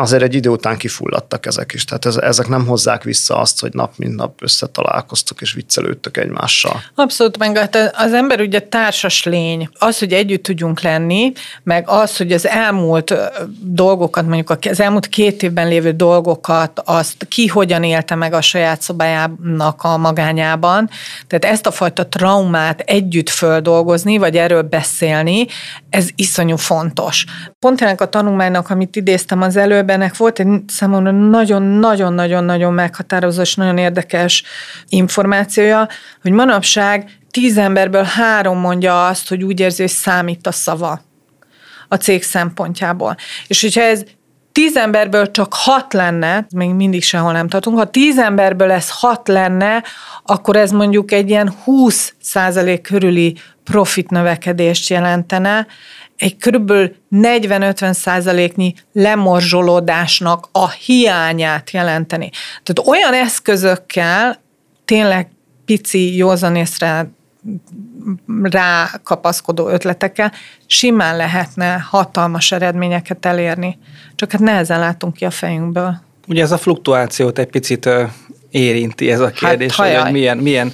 Azért 0.00 0.22
egy 0.22 0.34
idő 0.34 0.48
után 0.48 0.76
kifulladtak 0.76 1.46
ezek 1.46 1.72
is. 1.72 1.84
Tehát 1.84 2.06
ez, 2.06 2.16
ezek 2.16 2.48
nem 2.48 2.66
hozzák 2.66 3.02
vissza 3.02 3.36
azt, 3.36 3.60
hogy 3.60 3.72
nap 3.72 3.92
mint 3.96 4.16
nap 4.16 4.42
összetalálkoztok 4.42 5.40
és 5.40 5.52
viccelődtök 5.52 6.16
egymással. 6.16 6.82
Abszolút, 6.94 7.38
meg 7.38 7.58
hát 7.58 7.92
az 7.96 8.12
ember 8.12 8.40
ugye 8.40 8.60
társas 8.60 9.24
lény. 9.24 9.68
Az, 9.78 9.98
hogy 9.98 10.12
együtt 10.12 10.42
tudjunk 10.42 10.80
lenni, 10.80 11.32
meg 11.62 11.88
az, 11.88 12.16
hogy 12.16 12.32
az 12.32 12.46
elmúlt 12.46 13.14
dolgokat, 13.62 14.26
mondjuk 14.26 14.56
az 14.70 14.80
elmúlt 14.80 15.08
két 15.08 15.42
évben 15.42 15.68
lévő 15.68 15.92
dolgokat, 15.92 16.82
azt 16.84 17.26
ki 17.28 17.46
hogyan 17.46 17.84
élte 17.84 18.14
meg 18.14 18.32
a 18.32 18.40
saját 18.40 18.82
szobájának 18.82 19.82
a 19.82 19.96
magányában. 19.96 20.90
Tehát 21.26 21.54
ezt 21.54 21.66
a 21.66 21.70
fajta 21.70 22.06
traumát 22.06 22.80
együtt 22.80 23.28
földolgozni, 23.28 24.18
vagy 24.18 24.36
erről 24.36 24.62
beszélni, 24.62 25.46
ez 25.90 26.08
iszonyú 26.14 26.56
fontos. 26.56 27.24
Pont 27.58 27.80
ennek 27.80 28.00
a 28.00 28.08
tanulmánynak, 28.08 28.70
amit 28.70 28.96
idéztem 28.96 29.42
az 29.42 29.56
előbb, 29.56 29.89
ennek 29.90 30.16
volt 30.16 30.38
egy 30.38 30.48
számomra 30.66 31.10
nagyon-nagyon-nagyon-nagyon 31.10 32.72
meghatározó 32.72 33.40
és 33.40 33.54
nagyon 33.54 33.78
érdekes 33.78 34.42
információja, 34.88 35.88
hogy 36.22 36.32
manapság 36.32 37.10
tíz 37.30 37.58
emberből 37.58 38.02
három 38.02 38.58
mondja 38.58 39.06
azt, 39.06 39.28
hogy 39.28 39.42
úgy 39.42 39.60
érzi, 39.60 39.82
hogy 39.82 39.90
számít 39.90 40.46
a 40.46 40.52
szava 40.52 41.00
a 41.88 41.96
cég 41.96 42.22
szempontjából. 42.22 43.16
És 43.46 43.60
hogyha 43.60 43.80
ez 43.80 44.04
tíz 44.52 44.76
emberből 44.76 45.30
csak 45.30 45.54
hat 45.54 45.92
lenne, 45.92 46.46
még 46.54 46.70
mindig 46.70 47.02
sehol 47.02 47.32
nem 47.32 47.48
tartunk, 47.48 47.78
ha 47.78 47.84
tíz 47.84 48.18
emberből 48.18 48.70
ez 48.70 48.90
hat 48.90 49.28
lenne, 49.28 49.84
akkor 50.24 50.56
ez 50.56 50.70
mondjuk 50.70 51.12
egy 51.12 51.28
ilyen 51.28 51.54
20 51.64 52.14
százalék 52.20 52.80
körüli 52.82 53.36
profit 53.64 54.10
növekedést 54.10 54.88
jelentene, 54.88 55.66
egy 56.20 56.36
körülbelül 56.36 56.94
40-50 57.12 57.92
százaléknyi 57.92 58.74
lemorzsolódásnak 58.92 60.48
a 60.52 60.70
hiányát 60.70 61.70
jelenteni. 61.70 62.30
Tehát 62.62 62.88
olyan 62.88 63.14
eszközökkel, 63.14 64.40
tényleg 64.84 65.28
pici, 65.64 66.16
józanészre 66.16 67.10
rákapaszkodó 68.42 69.68
ötletekkel 69.68 70.32
simán 70.66 71.16
lehetne 71.16 71.78
hatalmas 71.78 72.52
eredményeket 72.52 73.26
elérni. 73.26 73.78
Csak 74.14 74.32
hát 74.32 74.40
nehezen 74.40 74.78
látunk 74.78 75.14
ki 75.14 75.24
a 75.24 75.30
fejünkből. 75.30 75.94
Ugye 76.28 76.42
ez 76.42 76.52
a 76.52 76.58
fluktuációt 76.58 77.38
egy 77.38 77.50
picit 77.50 77.88
érinti 78.50 79.10
ez 79.10 79.20
a 79.20 79.24
hát 79.24 79.34
kérdés, 79.34 79.76
hát, 79.76 80.02
hogy 80.02 80.12
milyen, 80.12 80.38
milyen 80.38 80.72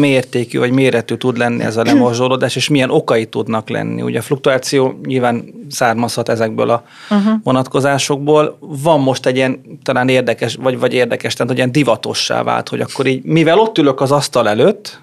mértékű 0.00 0.58
vagy 0.58 0.70
méretű 0.70 1.14
tud 1.14 1.36
lenni 1.36 1.62
ez 1.62 1.76
a 1.76 1.82
lemorzsolódás, 1.82 2.56
és 2.56 2.68
milyen 2.68 2.90
okai 2.90 3.26
tudnak 3.26 3.68
lenni. 3.68 4.02
Ugye 4.02 4.18
a 4.18 4.22
fluktuáció 4.22 5.00
nyilván 5.04 5.44
származhat 5.70 6.28
ezekből 6.28 6.70
a 6.70 6.84
uh-huh. 7.10 7.32
vonatkozásokból. 7.42 8.56
Van 8.60 9.00
most 9.00 9.26
egy 9.26 9.36
ilyen 9.36 9.60
talán 9.82 10.08
érdekes, 10.08 10.54
vagy, 10.54 10.78
vagy 10.78 10.94
érdekes, 10.94 11.32
tehát 11.32 11.48
hogy 11.48 11.56
ilyen 11.56 11.72
divatossá 11.72 12.42
vált, 12.42 12.68
hogy 12.68 12.80
akkor 12.80 13.06
így, 13.06 13.24
mivel 13.24 13.58
ott 13.58 13.78
ülök 13.78 14.00
az 14.00 14.12
asztal 14.12 14.48
előtt, 14.48 15.00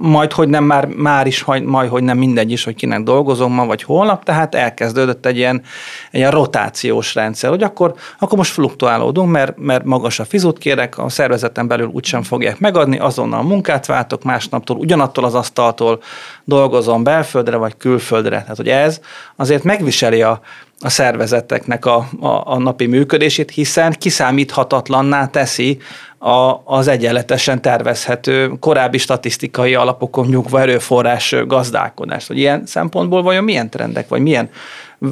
majd 0.00 0.32
hogy 0.32 0.48
nem 0.48 0.64
már, 0.64 0.86
már 0.86 1.26
is, 1.26 1.44
majd 1.64 1.90
hogy 1.90 2.02
nem 2.02 2.18
mindegy 2.18 2.50
is, 2.50 2.64
hogy 2.64 2.74
kinek 2.74 3.02
dolgozom 3.02 3.52
ma 3.52 3.66
vagy 3.66 3.82
holnap, 3.82 4.24
tehát 4.24 4.54
elkezdődött 4.54 5.26
egy 5.26 5.36
ilyen, 5.36 5.62
egy 6.10 6.18
ilyen 6.18 6.30
rotációs 6.30 7.14
rendszer, 7.14 7.50
hogy 7.50 7.62
akkor, 7.62 7.94
akkor 8.18 8.38
most 8.38 8.52
fluktuálódunk, 8.52 9.30
mert, 9.30 9.58
mert 9.58 9.84
magas 9.84 10.18
a 10.18 10.24
fizut 10.24 10.58
kérek, 10.58 10.98
a 10.98 11.08
szervezeten 11.08 11.66
belül 11.66 11.86
úgysem 11.86 12.22
fogják 12.22 12.58
megadni, 12.58 12.98
azonnal 12.98 13.42
munkát 13.42 13.86
váltok, 13.86 14.22
másnaptól 14.22 14.76
ugyanattól 14.76 15.24
az 15.24 15.34
asztaltól 15.34 16.02
dolgozom 16.44 17.02
belföldre 17.02 17.56
vagy 17.56 17.76
külföldre. 17.76 18.40
Tehát, 18.40 18.56
hogy 18.56 18.68
ez 18.68 19.00
azért 19.36 19.62
megviseli 19.62 20.22
a, 20.22 20.40
a 20.82 20.88
szervezeteknek 20.88 21.86
a, 21.86 22.08
a, 22.20 22.26
a 22.44 22.58
napi 22.58 22.86
működését, 22.86 23.50
hiszen 23.50 23.92
kiszámíthatatlanná 23.98 25.26
teszi 25.26 25.78
a, 26.18 26.60
az 26.64 26.88
egyenletesen 26.88 27.62
tervezhető, 27.62 28.48
korábbi 28.60 28.98
statisztikai 28.98 29.74
alapokon 29.74 30.26
nyugva 30.26 30.60
erőforrás 30.60 31.34
gazdálkodást. 31.46 32.26
Hogy 32.26 32.38
ilyen 32.38 32.66
szempontból 32.66 33.22
vajon 33.22 33.44
milyen 33.44 33.70
trendek, 33.70 34.08
vagy 34.08 34.20
milyen 34.20 34.50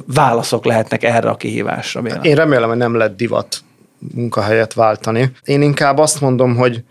válaszok 0.07 0.65
lehetnek 0.65 1.03
erre 1.03 1.29
a 1.29 1.37
kihívásra? 1.37 2.01
Béla? 2.03 2.21
Én 2.23 2.35
remélem, 2.35 2.69
hogy 2.69 2.79
nem 2.79 2.97
lett 2.97 3.17
divat 3.17 3.59
munkahelyet 4.15 4.75
váltani. 4.75 5.33
Én 5.45 5.63
inkább 5.63 5.99
azt 5.99 6.21
mondom, 6.21 6.57
hogy, 6.57 6.85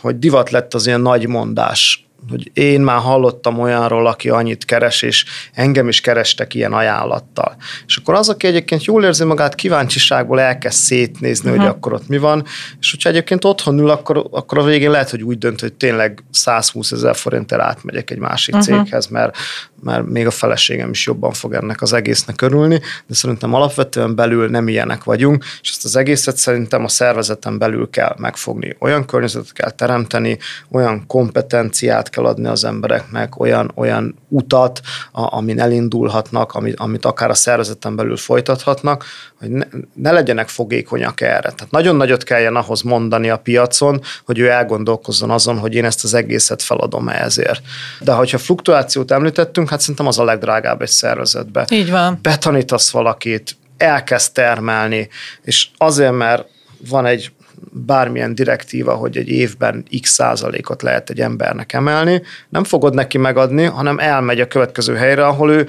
hogy 0.00 0.18
divat 0.18 0.50
lett 0.50 0.74
az 0.74 0.86
ilyen 0.86 1.00
nagy 1.00 1.28
mondás 1.28 2.05
hogy 2.30 2.50
én 2.54 2.80
már 2.80 2.98
hallottam 2.98 3.58
olyanról, 3.58 4.06
aki 4.06 4.28
annyit 4.28 4.64
keres, 4.64 5.02
és 5.02 5.24
engem 5.52 5.88
is 5.88 6.00
kerestek 6.00 6.54
ilyen 6.54 6.72
ajánlattal. 6.72 7.56
És 7.86 7.96
akkor 7.96 8.14
az, 8.14 8.28
aki 8.28 8.46
egyébként 8.46 8.84
jól 8.84 9.04
érzi 9.04 9.24
magát, 9.24 9.54
kíváncsiságból 9.54 10.40
elkezd 10.40 10.78
szétnézni, 10.78 11.48
uh-huh. 11.48 11.64
hogy 11.64 11.74
akkor 11.74 11.92
ott 11.92 12.08
mi 12.08 12.18
van, 12.18 12.44
és 12.80 12.90
hogyha 12.90 13.08
egyébként 13.08 13.44
otthon 13.44 13.78
ül, 13.78 13.90
akkor, 13.90 14.28
akkor 14.30 14.58
a 14.58 14.64
végén 14.64 14.90
lehet, 14.90 15.10
hogy 15.10 15.22
úgy 15.22 15.38
dönt, 15.38 15.60
hogy 15.60 15.72
tényleg 15.72 16.24
120 16.30 16.90
ezer 16.92 17.16
forintért 17.16 17.60
átmegyek 17.60 18.10
egy 18.10 18.18
másik 18.18 18.54
uh-huh. 18.54 18.76
céghez, 18.76 19.06
mert, 19.06 19.36
mert 19.82 20.06
még 20.06 20.26
a 20.26 20.30
feleségem 20.30 20.90
is 20.90 21.06
jobban 21.06 21.32
fog 21.32 21.52
ennek 21.52 21.82
az 21.82 21.92
egésznek 21.92 22.42
örülni, 22.42 22.80
de 23.06 23.14
szerintem 23.14 23.54
alapvetően 23.54 24.14
belül 24.14 24.48
nem 24.48 24.68
ilyenek 24.68 25.04
vagyunk, 25.04 25.44
és 25.62 25.70
ezt 25.70 25.84
az 25.84 25.96
egészet 25.96 26.36
szerintem 26.36 26.84
a 26.84 26.88
szervezeten 26.88 27.58
belül 27.58 27.90
kell 27.90 28.14
megfogni. 28.18 28.76
Olyan 28.78 29.06
környezetet 29.06 29.52
kell 29.52 29.70
teremteni, 29.70 30.38
olyan 30.70 31.06
kompetenciát 31.06 32.10
kell 32.16 32.24
adni 32.24 32.46
az 32.46 32.64
embereknek, 32.64 33.40
olyan, 33.40 33.72
olyan 33.74 34.14
utat, 34.28 34.80
a, 35.12 35.36
amin 35.36 35.60
elindulhatnak, 35.60 36.52
amit, 36.52 36.78
amit 36.78 37.04
akár 37.04 37.30
a 37.30 37.34
szervezeten 37.34 37.96
belül 37.96 38.16
folytathatnak, 38.16 39.04
hogy 39.38 39.50
ne, 39.50 39.64
ne 39.94 40.12
legyenek 40.12 40.48
fogékonyak 40.48 41.20
erre. 41.20 41.50
Tehát 41.50 41.70
nagyon 41.70 41.96
nagyot 41.96 42.22
kelljen 42.22 42.56
ahhoz 42.56 42.82
mondani 42.82 43.30
a 43.30 43.36
piacon, 43.36 44.00
hogy 44.24 44.38
ő 44.38 44.48
elgondolkozzon 44.48 45.30
azon, 45.30 45.58
hogy 45.58 45.74
én 45.74 45.84
ezt 45.84 46.04
az 46.04 46.14
egészet 46.14 46.62
feladom 46.62 47.08
ezért. 47.08 47.60
De 48.00 48.12
hogyha 48.12 48.38
fluktuációt 48.38 49.10
említettünk, 49.10 49.68
hát 49.68 49.80
szerintem 49.80 50.06
az 50.06 50.18
a 50.18 50.24
legdrágább 50.24 50.82
egy 50.82 50.88
szervezetbe. 50.88 51.66
Így 51.70 51.90
van. 51.90 52.18
Betanítasz 52.22 52.90
valakit, 52.90 53.56
elkezd 53.76 54.32
termelni, 54.32 55.08
és 55.42 55.68
azért, 55.76 56.16
mert 56.16 56.44
van 56.88 57.06
egy 57.06 57.32
bármilyen 57.72 58.34
direktíva, 58.34 58.94
hogy 58.94 59.16
egy 59.16 59.28
évben 59.28 59.84
x 60.00 60.10
százalékot 60.10 60.82
lehet 60.82 61.10
egy 61.10 61.20
embernek 61.20 61.72
emelni, 61.72 62.22
nem 62.48 62.64
fogod 62.64 62.94
neki 62.94 63.18
megadni, 63.18 63.64
hanem 63.64 63.98
elmegy 63.98 64.40
a 64.40 64.48
következő 64.48 64.94
helyre, 64.94 65.26
ahol 65.26 65.50
ő 65.50 65.66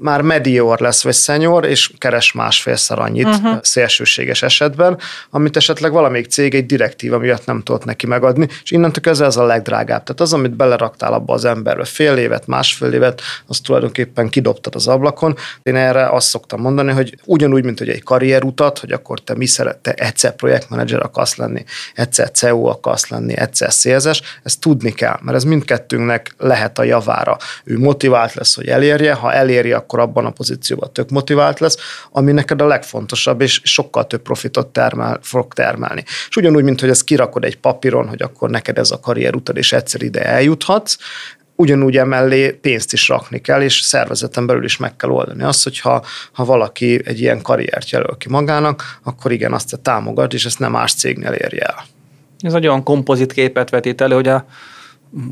már 0.00 0.20
medior 0.20 0.80
lesz, 0.80 1.02
vagy 1.02 1.12
szenyor, 1.12 1.64
és 1.64 1.90
keres 1.98 2.32
másfélszer 2.32 2.98
annyit 2.98 3.26
uh-huh. 3.26 3.58
szélsőséges 3.62 4.42
esetben, 4.42 4.98
amit 5.30 5.56
esetleg 5.56 5.92
valamelyik 5.92 6.26
cég 6.26 6.54
egy 6.54 6.66
direktíva 6.66 7.18
miatt 7.18 7.46
nem 7.46 7.62
tudott 7.62 7.84
neki 7.84 8.06
megadni, 8.06 8.48
és 8.62 8.70
innentől 8.70 9.02
kezdve 9.02 9.26
ez 9.26 9.36
a 9.36 9.44
legdrágább. 9.44 10.02
Tehát 10.02 10.20
az, 10.20 10.32
amit 10.32 10.56
beleraktál 10.56 11.12
abba 11.12 11.34
az 11.34 11.44
emberbe 11.44 11.84
fél 11.84 12.16
évet, 12.16 12.46
másfél 12.46 12.92
évet, 12.92 13.20
azt 13.46 13.62
tulajdonképpen 13.62 14.28
kidobtad 14.28 14.74
az 14.74 14.86
ablakon. 14.86 15.36
Én 15.62 15.76
erre 15.76 16.08
azt 16.08 16.28
szoktam 16.28 16.60
mondani, 16.60 16.92
hogy 16.92 17.16
ugyanúgy, 17.24 17.64
mint 17.64 17.78
hogy 17.78 17.88
egy 17.88 18.02
karrierutat, 18.02 18.78
hogy 18.78 18.92
akkor 18.92 19.20
te 19.20 19.34
mi 19.36 19.46
szerette, 19.46 19.92
egyszer 19.92 20.34
projektmenedzser 20.34 21.02
akarsz 21.02 21.36
lenni, 21.36 21.64
egyszer 21.94 22.30
CEO 22.30 22.66
akarsz 22.66 23.08
lenni, 23.08 23.36
egyszer 23.36 23.72
szélzes, 23.72 24.22
ezt 24.42 24.60
tudni 24.60 24.92
kell, 24.92 25.18
mert 25.22 25.36
ez 25.36 25.44
mindkettőnknek 25.44 26.34
lehet 26.38 26.78
a 26.78 26.82
javára. 26.82 27.36
Ő 27.64 27.78
motivált 27.78 28.34
lesz, 28.34 28.54
hogy 28.54 28.66
elérje, 28.66 29.12
ha 29.12 29.32
eléri, 29.32 29.72
akkor 29.72 29.89
abban 29.98 30.26
a 30.26 30.30
pozícióban 30.30 30.92
tök 30.92 31.10
motivált 31.10 31.60
lesz, 31.60 31.76
ami 32.10 32.32
neked 32.32 32.60
a 32.60 32.66
legfontosabb, 32.66 33.40
és 33.40 33.60
sokkal 33.64 34.06
több 34.06 34.22
profitot 34.22 34.66
termel, 34.66 35.18
fog 35.22 35.54
termelni. 35.54 36.04
És 36.28 36.36
ugyanúgy, 36.36 36.64
mint 36.64 36.80
hogy 36.80 36.88
ezt 36.88 37.04
kirakod 37.04 37.44
egy 37.44 37.58
papíron, 37.58 38.08
hogy 38.08 38.22
akkor 38.22 38.50
neked 38.50 38.78
ez 38.78 38.90
a 38.90 39.00
karrierutad, 39.00 39.56
és 39.56 39.72
egyszer 39.72 40.02
ide 40.02 40.24
eljuthatsz, 40.24 40.96
ugyanúgy 41.60 41.96
emellé 41.96 42.50
pénzt 42.50 42.92
is 42.92 43.08
rakni 43.08 43.40
kell, 43.40 43.62
és 43.62 43.80
szervezeten 43.80 44.46
belül 44.46 44.64
is 44.64 44.76
meg 44.76 44.96
kell 44.96 45.10
oldani 45.10 45.42
azt, 45.42 45.62
hogy 45.62 45.78
ha, 45.80 46.04
ha 46.32 46.44
valaki 46.44 47.00
egy 47.04 47.20
ilyen 47.20 47.42
karriert 47.42 47.90
jelöl 47.90 48.16
ki 48.18 48.28
magának, 48.28 48.98
akkor 49.02 49.32
igen, 49.32 49.52
azt 49.52 49.70
te 49.70 49.76
támogat, 49.76 50.32
és 50.32 50.44
ezt 50.44 50.58
nem 50.58 50.70
más 50.70 50.94
cégnél 50.94 51.32
érje 51.32 51.64
el. 51.64 51.84
Ez 52.38 52.54
egy 52.54 52.66
olyan 52.66 52.82
kompozit 52.82 53.32
képet 53.32 53.70
vetít 53.70 54.00
elő, 54.00 54.14
hogy 54.14 54.28
a 54.28 54.46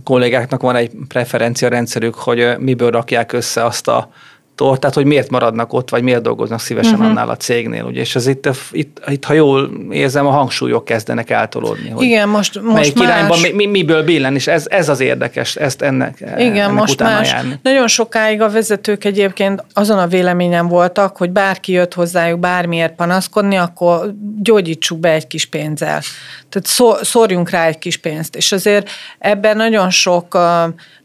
kollégáknak 0.05 0.61
van 0.61 0.77
egy 0.77 0.90
preferencia 1.09 1.68
rendszerük, 1.68 2.14
hogy 2.14 2.59
miből 2.59 2.90
rakják 2.90 3.33
össze 3.33 3.64
azt 3.64 3.88
a 3.88 4.11
tól, 4.59 4.79
tehát 4.79 4.97
hogy 4.97 5.05
miért 5.05 5.31
maradnak 5.31 5.73
ott, 5.73 5.90
vagy 5.90 6.03
miért 6.03 6.23
dolgoznak 6.23 6.61
szívesen 6.61 6.92
uh-huh. 6.92 7.09
annál 7.09 7.29
a 7.29 7.37
cégnél. 7.37 7.85
Ugye? 7.85 8.01
És 8.01 8.14
ez 8.14 8.27
itt, 8.27 8.49
itt, 8.71 9.01
itt, 9.07 9.25
ha 9.25 9.33
jól 9.33 9.71
érzem, 9.90 10.27
a 10.27 10.31
hangsúlyok 10.31 10.85
kezdenek 10.85 11.31
eltolódni. 11.31 11.88
Hogy 11.88 12.05
Igen, 12.05 12.29
most, 12.29 12.61
most 12.62 12.75
melyik 12.75 12.94
más... 12.94 13.07
irányban 13.07 13.40
mi, 13.40 13.51
mi, 13.51 13.66
miből 13.66 14.05
billen, 14.05 14.35
és 14.35 14.47
ez, 14.47 14.66
ez 14.68 14.88
az 14.88 15.01
érdekes, 15.01 15.57
ezt 15.57 15.83
ennek 15.83 16.21
Igen, 16.21 16.57
ennek 16.57 16.73
most 16.73 17.01
más. 17.01 17.31
Járni. 17.31 17.59
Nagyon 17.62 17.88
sokáig 17.88 18.40
a 18.40 18.51
vezetők 18.51 19.05
egyébként 19.05 19.64
azon 19.73 19.99
a 19.99 20.07
véleményen 20.07 20.68
voltak, 20.68 21.16
hogy 21.16 21.31
bárki 21.31 21.73
jött 21.73 21.94
hozzájuk 21.94 22.40
bármiért 22.40 22.94
panaszkodni, 22.94 23.57
akkor 23.57 24.14
gyógyítsuk 24.42 25.01
be 25.01 25.11
egy 25.11 25.27
kis 25.27 25.47
pénzzel. 25.47 26.03
Tehát 26.49 27.05
szórjunk 27.05 27.51
rá 27.51 27.66
egy 27.66 27.79
kis 27.79 27.97
pénzt. 27.97 28.37
És 28.37 28.53
azért 28.53 28.90
ebben 29.18 29.57
nagyon 29.57 29.90
sok 29.90 30.38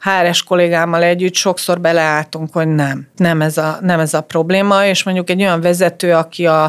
HRS 0.04 0.44
kollégámmal 0.44 1.04
együtt 1.04 1.34
sokszor 1.34 1.82
beleálltunk, 1.82 2.54
hogy 2.54 2.68
nem, 2.68 3.08
nem 3.16 3.42
ez 3.43 3.58
a, 3.58 3.77
nem 3.82 3.99
ez 3.99 4.13
a 4.13 4.21
probléma, 4.21 4.86
és 4.86 5.03
mondjuk 5.03 5.29
egy 5.29 5.41
olyan 5.41 5.62
vezető, 5.62 6.13
aki 6.13 6.45
a, 6.45 6.63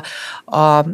a 0.47 0.85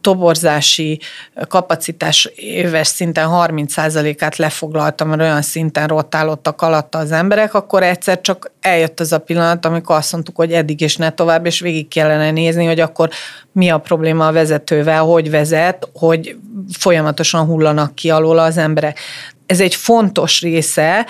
toborzási 0.00 1.00
kapacitás 1.48 2.24
éves 2.34 2.86
szinten 2.86 3.28
30%-át 3.30 4.36
lefoglalta, 4.36 5.04
mert 5.04 5.20
olyan 5.20 5.42
szinten 5.42 5.86
rotálottak 5.86 6.62
alatta 6.62 6.98
az 6.98 7.12
emberek, 7.12 7.54
akkor 7.54 7.82
egyszer 7.82 8.20
csak 8.20 8.52
eljött 8.60 9.00
az 9.00 9.12
a 9.12 9.18
pillanat, 9.18 9.66
amikor 9.66 9.96
azt 9.96 10.12
mondtuk, 10.12 10.36
hogy 10.36 10.52
eddig 10.52 10.80
és 10.80 10.96
ne 10.96 11.10
tovább, 11.10 11.46
és 11.46 11.60
végig 11.60 11.88
kellene 11.88 12.30
nézni, 12.30 12.66
hogy 12.66 12.80
akkor 12.80 13.10
mi 13.52 13.70
a 13.70 13.78
probléma 13.78 14.26
a 14.26 14.32
vezetővel, 14.32 15.02
hogy 15.02 15.30
vezet, 15.30 15.88
hogy 15.92 16.36
folyamatosan 16.78 17.46
hullanak 17.46 17.94
ki 17.94 18.10
alól 18.10 18.38
az 18.38 18.56
emberek 18.56 18.98
ez 19.46 19.60
egy 19.60 19.74
fontos 19.74 20.40
része, 20.40 21.06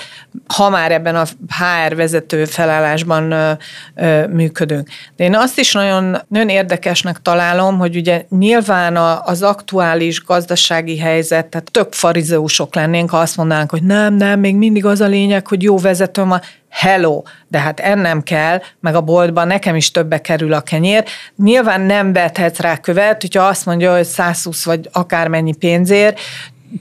ha 0.46 0.68
már 0.68 0.92
ebben 0.92 1.16
a 1.16 1.24
HR 1.48 1.94
vezető 1.94 2.44
felállásban 2.44 3.30
ö, 3.30 3.52
ö, 3.94 4.26
működünk. 4.26 4.88
De 5.16 5.24
én 5.24 5.36
azt 5.36 5.58
is 5.58 5.72
nagyon, 5.72 6.22
nagyon 6.28 6.48
érdekesnek 6.48 7.22
találom, 7.22 7.78
hogy 7.78 7.96
ugye 7.96 8.24
nyilván 8.28 8.96
a, 8.96 9.24
az 9.24 9.42
aktuális 9.42 10.24
gazdasági 10.24 10.98
helyzet, 10.98 11.46
tehát 11.46 11.70
tök 11.70 11.92
farizeusok 11.92 12.74
lennénk, 12.74 13.10
ha 13.10 13.18
azt 13.18 13.36
mondanánk, 13.36 13.70
hogy 13.70 13.82
nem, 13.82 14.14
nem, 14.14 14.40
még 14.40 14.56
mindig 14.56 14.84
az 14.84 15.00
a 15.00 15.06
lényeg, 15.06 15.46
hogy 15.46 15.62
jó 15.62 15.78
vezető 15.78 16.24
van, 16.24 16.40
hello, 16.74 17.22
de 17.48 17.58
hát 17.58 17.80
ennem 17.80 18.22
kell, 18.22 18.60
meg 18.80 18.94
a 18.94 19.00
boltban 19.00 19.46
nekem 19.46 19.76
is 19.76 19.90
többe 19.90 20.20
kerül 20.20 20.52
a 20.52 20.60
kenyér. 20.60 21.04
Nyilván 21.36 21.80
nem 21.80 22.12
vethetsz 22.12 22.58
rá 22.58 22.76
követ, 22.76 23.20
hogyha 23.20 23.42
azt 23.42 23.66
mondja, 23.66 23.94
hogy 23.94 24.04
120 24.04 24.64
vagy 24.64 24.88
akármennyi 24.92 25.54
pénzért, 25.54 26.20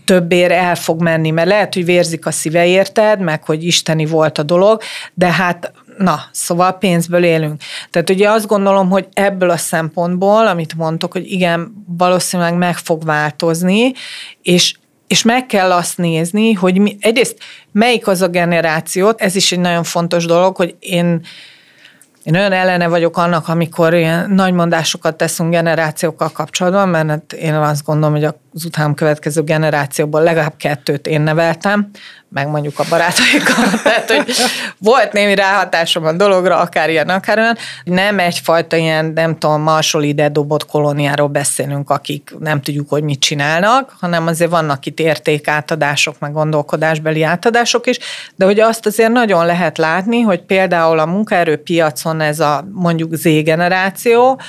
többér 0.06 0.52
el 0.52 0.76
fog 0.76 1.02
menni, 1.02 1.30
mert 1.30 1.48
lehet, 1.48 1.74
hogy 1.74 1.86
vérzik 1.86 2.26
a 2.26 2.32
szíve 2.32 2.66
érted, 2.66 3.20
meg 3.20 3.44
hogy 3.44 3.64
isteni 3.64 4.06
volt 4.06 4.38
a 4.38 4.44
dolog, 4.44 4.82
de 5.14 5.32
hát 5.32 5.74
Na, 5.98 6.20
szóval 6.32 6.78
pénzből 6.78 7.24
élünk. 7.24 7.62
Tehát 7.92 8.10
ugye 8.10 8.30
azt 8.30 8.48
gondolom, 8.48 8.90
hogy 8.90 9.08
ebből 9.14 9.50
a 9.50 9.58
szempontból, 9.58 10.48
amit 10.48 10.76
mondtok, 10.76 11.12
hogy 11.12 11.32
igen, 11.32 11.86
valószínűleg 11.98 12.58
meg 12.58 12.78
fog 12.78 13.06
változni, 13.06 13.92
és 14.42 14.76
és 15.08 15.24
meg 15.24 15.46
kell 15.46 15.72
azt 15.72 15.98
nézni, 15.98 16.54
hogy 16.54 16.78
mi, 16.78 16.98
egyrészt 17.00 17.38
melyik 17.72 18.08
az 18.08 18.22
a 18.22 18.28
generációt, 18.28 19.22
ez 19.22 19.36
is 19.36 19.52
egy 19.52 19.60
nagyon 19.60 19.84
fontos 19.84 20.26
dolog, 20.26 20.56
hogy 20.56 20.76
én 20.80 21.22
én 22.24 22.36
olyan 22.36 22.52
ellene 22.52 22.88
vagyok 22.88 23.18
annak, 23.18 23.48
amikor 23.48 23.94
ilyen 23.94 24.30
nagy 24.30 24.54
mondásokat 24.54 25.16
teszünk 25.16 25.52
generációkkal 25.52 26.30
kapcsolatban, 26.30 26.90
mert 26.90 27.08
hát 27.08 27.34
én 27.34 27.54
azt 27.54 27.86
gondolom, 27.86 28.14
hogy 28.14 28.24
az 28.54 28.66
után 28.66 28.94
következő 28.94 29.44
generációból 29.44 30.22
legalább 30.22 30.54
kettőt 30.58 31.08
én 31.08 31.22
neveltem, 31.22 31.90
meg 32.34 32.48
mondjuk 32.48 32.80
a 32.80 32.84
barátaikkal. 32.90 33.70
Tehát, 33.84 34.12
hogy 34.12 34.34
volt 34.78 35.12
némi 35.12 35.36
ráhatásom 35.36 36.06
a 36.06 36.12
dologra, 36.12 36.58
akár 36.58 36.90
ilyen, 36.90 37.10
akár 37.10 37.38
olyan. 37.38 37.58
Nem 37.84 38.20
egyfajta 38.20 38.76
ilyen, 38.76 39.06
nem 39.06 39.38
tudom, 39.38 39.62
marsol 39.62 40.04
ide 40.04 40.30
dobott 40.30 40.66
kolóniáról 40.66 41.28
beszélünk, 41.28 41.90
akik 41.90 42.36
nem 42.40 42.62
tudjuk, 42.62 42.90
hogy 42.90 43.04
mit 43.04 43.20
csinálnak, 43.20 43.96
hanem 44.00 44.28
azért 44.28 44.52
vannak 44.52 44.86
itt 44.86 45.00
értékátadások, 45.00 46.20
meg 46.20 46.32
gondolkodásbeli 46.32 47.24
átadások 47.24 47.88
is, 47.88 48.00
de 48.36 48.46
hogy 48.46 48.60
azt 48.60 48.86
azért 48.86 49.12
nagyon 49.12 49.46
lehet 49.46 49.78
látni, 49.78 50.22
hogy 50.22 50.42
például 50.42 51.00
a 51.00 51.06
munkaerőpiacon 51.06 52.22
ez 52.22 52.40
a 52.40 52.68
mondjuk 52.72 53.16
Z 53.16 53.24
generáció, 53.24 54.40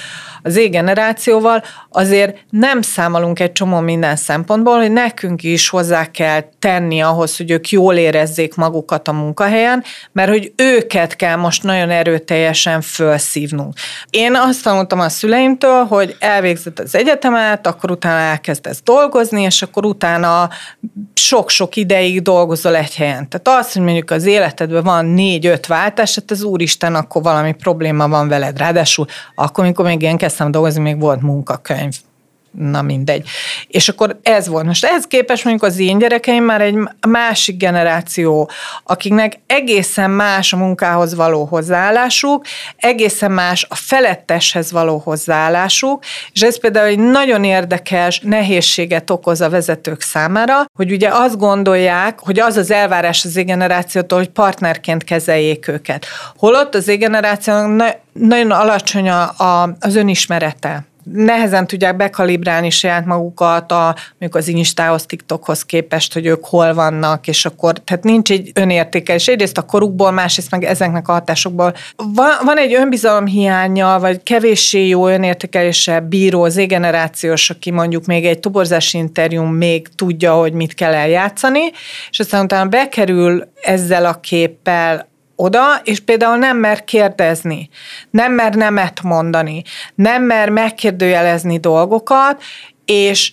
az 0.47 0.53
Z-generációval 0.53 1.63
azért 1.91 2.37
nem 2.51 2.83
számolunk 2.83 3.41
egy 3.41 3.53
csomó 3.53 3.81
minden 3.95 4.17
szempontból, 4.17 4.79
hogy 4.79 4.93
nekünk 4.93 5.43
is 5.43 5.69
hozzá 5.69 6.11
kell 6.11 6.45
tenni 6.59 7.01
ahhoz, 7.01 7.37
hogy 7.37 7.51
ők 7.51 7.69
jól 7.69 7.95
érezzék 7.95 8.55
magukat 8.55 9.09
a 9.09 9.13
munkahelyen, 9.13 9.85
mert 10.13 10.29
hogy 10.29 10.53
őket 10.57 11.17
kell 11.17 11.37
most 11.37 11.63
nagyon 11.63 11.91
erőteljesen 11.91 12.81
felszívnunk. 12.81 13.75
Én 14.11 14.35
azt 14.35 14.63
tanultam 14.63 15.01
a 15.01 15.09
szüleimtől, 15.09 15.85
hogy 15.85 16.17
elvégzett 16.19 16.79
az 16.79 16.95
egyetemet, 16.95 17.67
akkor 17.67 17.91
utána 17.91 18.19
elkezdesz 18.19 18.81
dolgozni, 18.85 19.43
és 19.43 19.63
akkor 19.63 19.85
utána 19.85 20.49
sok-sok 21.15 21.77
ideig 21.77 22.23
dolgozol 22.23 22.77
egy 22.77 22.95
helyen. 22.95 23.29
Tehát 23.29 23.61
az, 23.61 23.73
hogy 23.73 23.83
mondjuk 23.83 24.11
az 24.11 24.27
életedben 24.27 24.83
van 24.83 25.07
négy-öt 25.07 25.67
váltás, 25.67 26.15
hát 26.15 26.31
az 26.31 26.43
úristen, 26.43 26.95
akkor 26.95 27.23
valami 27.23 27.53
probléma 27.53 28.09
van 28.09 28.29
veled. 28.29 28.59
Ráadásul 28.59 29.07
akkor, 29.35 29.65
amikor 29.65 29.85
még 29.85 30.03
én 30.03 30.17
kezdtem 30.17 30.51
dolgozni, 30.51 30.81
még 30.81 31.01
volt 31.01 31.23
munkakönyv 31.23 31.95
na 32.59 32.83
mindegy. 32.83 33.29
És 33.69 33.89
akkor 33.89 34.19
ez 34.23 34.49
volt. 34.49 34.65
Most 34.65 34.85
ehhez 34.85 35.05
képest 35.05 35.45
mondjuk 35.45 35.71
az 35.71 35.79
én 35.79 35.99
gyerekeim 35.99 36.45
már 36.45 36.61
egy 36.61 36.79
másik 37.09 37.57
generáció, 37.57 38.51
akiknek 38.85 39.39
egészen 39.47 40.11
más 40.11 40.53
a 40.53 40.57
munkához 40.57 41.15
való 41.15 41.45
hozzáállásuk, 41.45 42.45
egészen 42.77 43.33
más 43.33 43.67
a 43.69 43.75
feletteshez 43.75 44.73
való 44.73 44.99
hozzáállásuk, 45.05 46.05
és 46.33 46.43
ez 46.43 46.61
például 46.61 46.87
egy 46.87 46.99
nagyon 46.99 47.45
érdekes 47.45 48.21
nehézséget 48.21 49.11
okoz 49.11 49.41
a 49.41 49.51
vezetők 49.51 50.01
számára, 50.01 50.65
hogy 50.75 50.93
ugye 50.93 51.09
azt 51.09 51.39
gondolják, 51.39 52.19
hogy 52.21 52.41
az 52.41 52.57
az 52.57 52.71
elvárás 52.71 53.25
az 53.25 53.35
generációtól, 53.35 54.19
hogy 54.19 54.29
partnerként 54.29 55.05
kezeljék 55.05 55.69
őket. 55.69 56.07
Holott 56.37 56.75
az 56.75 56.85
generációnak 56.85 58.03
nagyon 58.13 58.51
alacsony 58.51 59.09
a, 59.09 59.23
a, 59.37 59.77
az 59.81 59.97
önismerete 59.97 60.85
nehezen 61.13 61.67
tudják 61.67 61.97
bekalibrálni 61.97 62.71
saját 62.71 63.05
magukat 63.05 63.73
a, 63.73 63.95
mondjuk 64.19 64.35
az 64.35 64.49
Instához, 64.49 65.07
TikTokhoz 65.07 65.65
képest, 65.65 66.13
hogy 66.13 66.27
ők 66.27 66.45
hol 66.45 66.75
vannak, 66.75 67.29
és 67.29 67.45
akkor, 67.45 67.73
tehát 67.73 68.05
nincs 68.05 68.31
egy 68.31 68.51
önértékelés. 68.55 69.29
Egyrészt 69.29 69.59
a 69.59 69.63
korukból, 69.63 70.11
másrészt 70.11 70.51
meg 70.51 70.65
ezeknek 70.65 71.09
a 71.09 71.13
hatásokból. 71.13 71.75
Van, 71.97 72.33
van 72.45 72.59
egy 72.59 72.75
önbizalom 72.75 73.27
hiánya, 73.27 73.99
vagy 73.99 74.23
kevéssé 74.23 74.87
jó 74.87 75.09
önértékelése 75.09 76.01
bíró, 76.01 76.43
az 76.43 76.57
generációs, 76.67 77.51
aki 77.51 77.71
mondjuk 77.71 78.07
még 78.07 78.27
egy 78.27 78.39
toborzási 78.39 78.99
interjún 78.99 79.49
még 79.49 79.89
tudja, 79.95 80.35
hogy 80.35 80.53
mit 80.53 80.75
kell 80.75 80.95
eljátszani, 80.95 81.71
és 82.11 82.19
aztán 82.19 82.45
utána 82.45 82.69
bekerül 82.69 83.49
ezzel 83.63 84.07
a 84.07 84.21
képpel 84.21 85.13
oda, 85.37 85.81
és 85.85 86.01
például 86.01 86.37
nem 86.37 86.57
mer 86.57 86.85
kérdezni, 86.85 87.69
nem 88.11 88.33
mer 88.33 88.55
nemet 88.55 89.03
mondani, 89.03 89.63
nem 89.95 90.23
mer 90.23 90.49
megkérdőjelezni 90.49 91.59
dolgokat, 91.59 92.43
és 92.85 93.33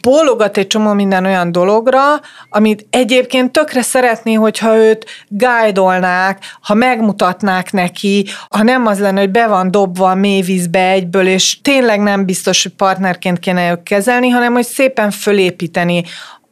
bólogat 0.00 0.56
egy 0.56 0.66
csomó 0.66 0.92
minden 0.92 1.24
olyan 1.24 1.52
dologra, 1.52 2.00
amit 2.48 2.86
egyébként 2.90 3.52
tökre 3.52 3.82
szeretné, 3.82 4.32
hogyha 4.32 4.76
őt 4.76 5.06
guide 5.28 6.38
ha 6.60 6.74
megmutatnák 6.74 7.72
neki, 7.72 8.26
ha 8.48 8.62
nem 8.62 8.86
az 8.86 9.00
lenne, 9.00 9.20
hogy 9.20 9.30
be 9.30 9.46
van 9.46 9.70
dobva 9.70 10.10
a 10.10 10.14
mélyvízbe 10.14 10.90
egyből, 10.90 11.26
és 11.26 11.60
tényleg 11.60 12.00
nem 12.00 12.24
biztos, 12.24 12.62
hogy 12.62 12.72
partnerként 12.72 13.38
kéne 13.38 13.70
ők 13.70 13.82
kezelni, 13.82 14.28
hanem 14.28 14.52
hogy 14.52 14.66
szépen 14.66 15.10
fölépíteni 15.10 16.02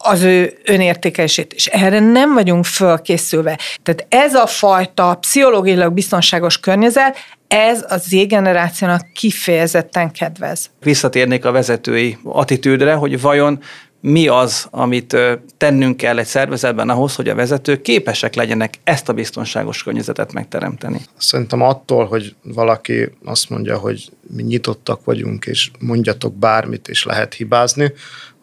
az 0.06 0.22
ő 0.22 0.58
önértékelését, 0.64 1.52
és 1.52 1.66
erre 1.66 2.00
nem 2.00 2.34
vagyunk 2.34 2.64
fölkészülve. 2.64 3.58
Tehát 3.82 4.06
ez 4.08 4.34
a 4.34 4.46
fajta 4.46 5.14
pszichológiailag 5.14 5.92
biztonságos 5.92 6.60
környezet, 6.60 7.16
ez 7.48 7.84
az 7.88 8.02
Z-generációnak 8.02 9.12
kifejezetten 9.12 10.12
kedvez. 10.12 10.70
Visszatérnék 10.82 11.44
a 11.44 11.52
vezetői 11.52 12.18
attitűdre, 12.24 12.94
hogy 12.94 13.20
vajon 13.20 13.62
mi 14.00 14.28
az, 14.28 14.66
amit 14.70 15.16
tennünk 15.56 15.96
kell 15.96 16.18
egy 16.18 16.26
szervezetben 16.26 16.88
ahhoz, 16.88 17.14
hogy 17.14 17.28
a 17.28 17.34
vezetők 17.34 17.82
képesek 17.82 18.34
legyenek 18.34 18.74
ezt 18.84 19.08
a 19.08 19.12
biztonságos 19.12 19.82
környezetet 19.82 20.32
megteremteni? 20.32 21.00
Szerintem 21.16 21.62
attól, 21.62 22.06
hogy 22.06 22.34
valaki 22.42 23.10
azt 23.24 23.50
mondja, 23.50 23.78
hogy 23.78 24.10
mi 24.36 24.42
nyitottak 24.42 25.04
vagyunk, 25.04 25.46
és 25.46 25.70
mondjatok 25.78 26.34
bármit, 26.34 26.88
és 26.88 27.04
lehet 27.04 27.34
hibázni, 27.34 27.92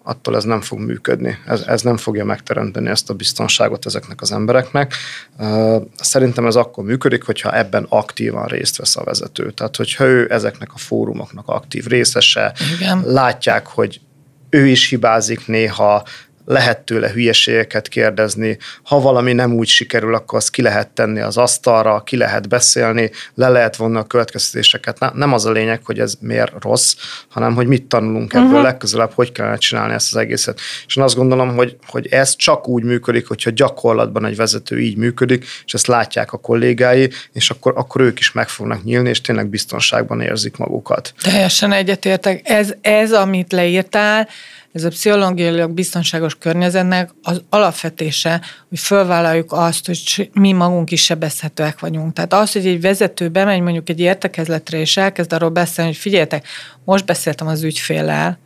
attól 0.03 0.35
ez 0.35 0.43
nem 0.43 0.61
fog 0.61 0.79
működni. 0.79 1.37
Ez, 1.45 1.61
ez 1.61 1.81
nem 1.81 1.97
fogja 1.97 2.25
megteremteni 2.25 2.89
ezt 2.89 3.09
a 3.09 3.13
biztonságot 3.13 3.85
ezeknek 3.85 4.21
az 4.21 4.31
embereknek. 4.31 4.93
Szerintem 5.95 6.45
ez 6.45 6.55
akkor 6.55 6.83
működik, 6.83 7.23
hogyha 7.23 7.57
ebben 7.57 7.85
aktívan 7.89 8.45
részt 8.45 8.77
vesz 8.77 8.95
a 8.95 9.03
vezető. 9.03 9.51
Tehát, 9.51 9.75
hogyha 9.75 10.03
ő 10.03 10.27
ezeknek 10.31 10.73
a 10.73 10.77
fórumoknak 10.77 11.47
aktív 11.47 11.85
részese, 11.85 12.53
Igen. 12.75 13.03
látják, 13.05 13.67
hogy 13.67 14.01
ő 14.49 14.65
is 14.67 14.89
hibázik 14.89 15.47
néha, 15.47 16.03
lehet 16.45 16.79
tőle 16.79 17.09
hülyeségeket 17.09 17.87
kérdezni, 17.87 18.57
ha 18.83 18.99
valami 18.99 19.33
nem 19.33 19.53
úgy 19.53 19.67
sikerül, 19.67 20.15
akkor 20.15 20.37
azt 20.37 20.49
ki 20.49 20.61
lehet 20.61 20.89
tenni 20.89 21.19
az 21.19 21.37
asztalra, 21.37 22.01
ki 22.05 22.17
lehet 22.17 22.49
beszélni, 22.49 23.11
le 23.35 23.49
lehet 23.49 23.75
vonni 23.75 23.97
a 23.97 24.03
következtetéseket. 24.03 25.13
Nem 25.13 25.33
az 25.33 25.45
a 25.45 25.51
lényeg, 25.51 25.81
hogy 25.85 25.99
ez 25.99 26.13
miért 26.19 26.53
rossz, 26.63 26.95
hanem 27.29 27.55
hogy 27.55 27.67
mit 27.67 27.83
tanulunk 27.83 28.33
ebből 28.33 28.47
uh-huh. 28.47 28.63
legközelebb, 28.63 29.11
hogy 29.13 29.31
kellene 29.31 29.57
csinálni 29.57 29.93
ezt 29.93 30.13
az 30.13 30.19
egészet. 30.19 30.59
És 30.87 30.95
én 30.95 31.03
azt 31.03 31.15
gondolom, 31.15 31.55
hogy, 31.55 31.77
hogy 31.87 32.07
ez 32.07 32.35
csak 32.35 32.67
úgy 32.67 32.83
működik, 32.83 33.27
hogyha 33.27 33.49
gyakorlatban 33.49 34.25
egy 34.25 34.35
vezető 34.35 34.79
így 34.79 34.97
működik, 34.97 35.45
és 35.65 35.73
ezt 35.73 35.87
látják 35.87 36.33
a 36.33 36.37
kollégái, 36.37 37.09
és 37.33 37.49
akkor, 37.49 37.73
akkor 37.75 38.01
ők 38.01 38.19
is 38.19 38.31
meg 38.31 38.49
fognak 38.49 38.83
nyílni, 38.83 39.09
és 39.09 39.21
tényleg 39.21 39.47
biztonságban 39.47 40.21
érzik 40.21 40.57
magukat. 40.57 41.13
Teljesen 41.21 41.71
egyetértek. 41.71 42.41
Ez, 42.43 42.73
ez 42.81 43.11
amit 43.11 43.51
leírtál, 43.51 44.27
ez 44.73 44.83
a 44.83 44.89
pszichológiailag 44.89 45.71
biztonságos 45.71 46.35
környezetnek 46.35 47.09
az 47.23 47.41
alapvetése, 47.49 48.41
hogy 48.69 48.79
fölvállaljuk 48.79 49.51
azt, 49.51 49.85
hogy 49.85 50.29
mi 50.33 50.51
magunk 50.51 50.91
is 50.91 51.03
sebezhetőek 51.03 51.79
vagyunk. 51.79 52.13
Tehát 52.13 52.33
az, 52.33 52.51
hogy 52.51 52.67
egy 52.67 52.81
vezető 52.81 53.29
bemegy 53.29 53.61
mondjuk 53.61 53.89
egy 53.89 53.99
értekezletre, 53.99 54.77
és 54.77 54.97
elkezd 54.97 55.33
arról 55.33 55.49
beszélni, 55.49 55.91
hogy 55.91 55.99
figyeljetek, 55.99 56.47
most 56.83 57.05
beszéltem 57.05 57.47
az 57.47 57.63
ügyféllel, 57.63 58.39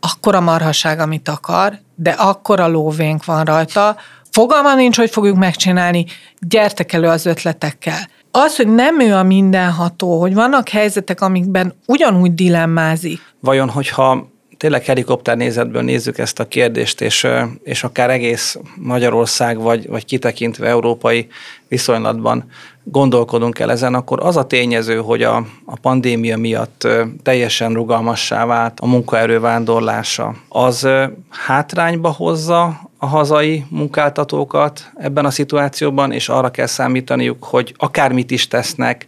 akkora 0.00 0.40
marhaság, 0.40 0.98
amit 0.98 1.28
akar, 1.28 1.78
de 1.94 2.10
akkora 2.10 2.66
lóvénk 2.66 3.24
van 3.24 3.44
rajta, 3.44 3.96
fogalma 4.30 4.74
nincs, 4.74 4.96
hogy 4.96 5.10
fogjuk 5.10 5.36
megcsinálni, 5.36 6.06
gyertek 6.40 6.92
elő 6.92 7.08
az 7.08 7.26
ötletekkel. 7.26 8.08
Az, 8.30 8.56
hogy 8.56 8.68
nem 8.68 9.00
ő 9.00 9.14
a 9.14 9.22
mindenható, 9.22 10.20
hogy 10.20 10.34
vannak 10.34 10.68
helyzetek, 10.68 11.20
amikben 11.20 11.74
ugyanúgy 11.86 12.34
dilemmázik. 12.34 13.20
Vajon, 13.40 13.68
hogyha 13.68 14.28
tényleg 14.58 14.84
helikopter 14.84 15.36
nézetből 15.36 15.82
nézzük 15.82 16.18
ezt 16.18 16.40
a 16.40 16.48
kérdést, 16.48 17.00
és, 17.00 17.26
és 17.62 17.84
akár 17.84 18.10
egész 18.10 18.58
Magyarország, 18.76 19.58
vagy, 19.58 19.88
vagy 19.88 20.04
kitekintve 20.04 20.66
európai 20.66 21.28
viszonylatban 21.68 22.50
gondolkodunk 22.82 23.58
el 23.58 23.70
ezen, 23.70 23.94
akkor 23.94 24.18
az 24.22 24.36
a 24.36 24.46
tényező, 24.46 24.96
hogy 24.96 25.22
a, 25.22 25.36
a 25.64 25.78
pandémia 25.80 26.36
miatt 26.36 26.88
teljesen 27.22 27.72
rugalmassá 27.72 28.46
vált 28.46 28.80
a 28.80 28.86
munkaerő 28.86 29.40
vándorlása, 29.40 30.34
az 30.48 30.88
hátrányba 31.28 32.10
hozza 32.10 32.80
a 32.98 33.06
hazai 33.06 33.64
munkáltatókat 33.70 34.90
ebben 34.96 35.24
a 35.24 35.30
szituációban, 35.30 36.12
és 36.12 36.28
arra 36.28 36.50
kell 36.50 36.66
számítaniuk, 36.66 37.44
hogy 37.44 37.74
akármit 37.76 38.30
is 38.30 38.48
tesznek, 38.48 39.06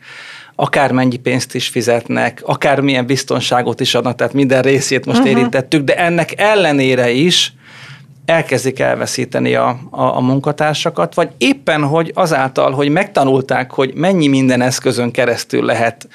akármennyi 0.61 1.17
pénzt 1.17 1.55
is 1.55 1.69
fizetnek, 1.69 2.43
akármilyen 2.45 3.07
biztonságot 3.07 3.81
is 3.81 3.95
adnak, 3.95 4.17
tehát 4.17 4.33
minden 4.33 4.63
részét 4.63 5.07
most 5.07 5.19
uh-huh. 5.19 5.37
érintettük, 5.37 5.85
de 5.85 5.97
ennek 5.97 6.41
ellenére 6.41 7.11
is 7.11 7.53
elkezdik 8.25 8.79
elveszíteni 8.79 9.55
a, 9.55 9.79
a, 9.91 10.03
a 10.03 10.21
munkatársakat, 10.21 11.15
vagy 11.15 11.29
éppen, 11.39 11.83
hogy 11.83 12.11
azáltal, 12.15 12.73
hogy 12.73 12.89
megtanulták, 12.89 13.71
hogy 13.71 13.95
mennyi 13.95 14.27
minden 14.27 14.61
eszközön 14.61 15.11
keresztül 15.11 15.65
lehet 15.65 16.09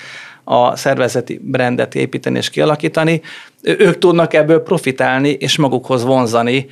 a 0.43 0.75
szervezeti 0.75 1.39
brandet 1.43 1.95
építeni 1.95 2.37
és 2.37 2.49
kialakítani, 2.49 3.21
ők 3.61 3.97
tudnak 3.97 4.33
ebből 4.33 4.63
profitálni 4.63 5.29
és 5.29 5.57
magukhoz 5.57 6.03
vonzani 6.03 6.65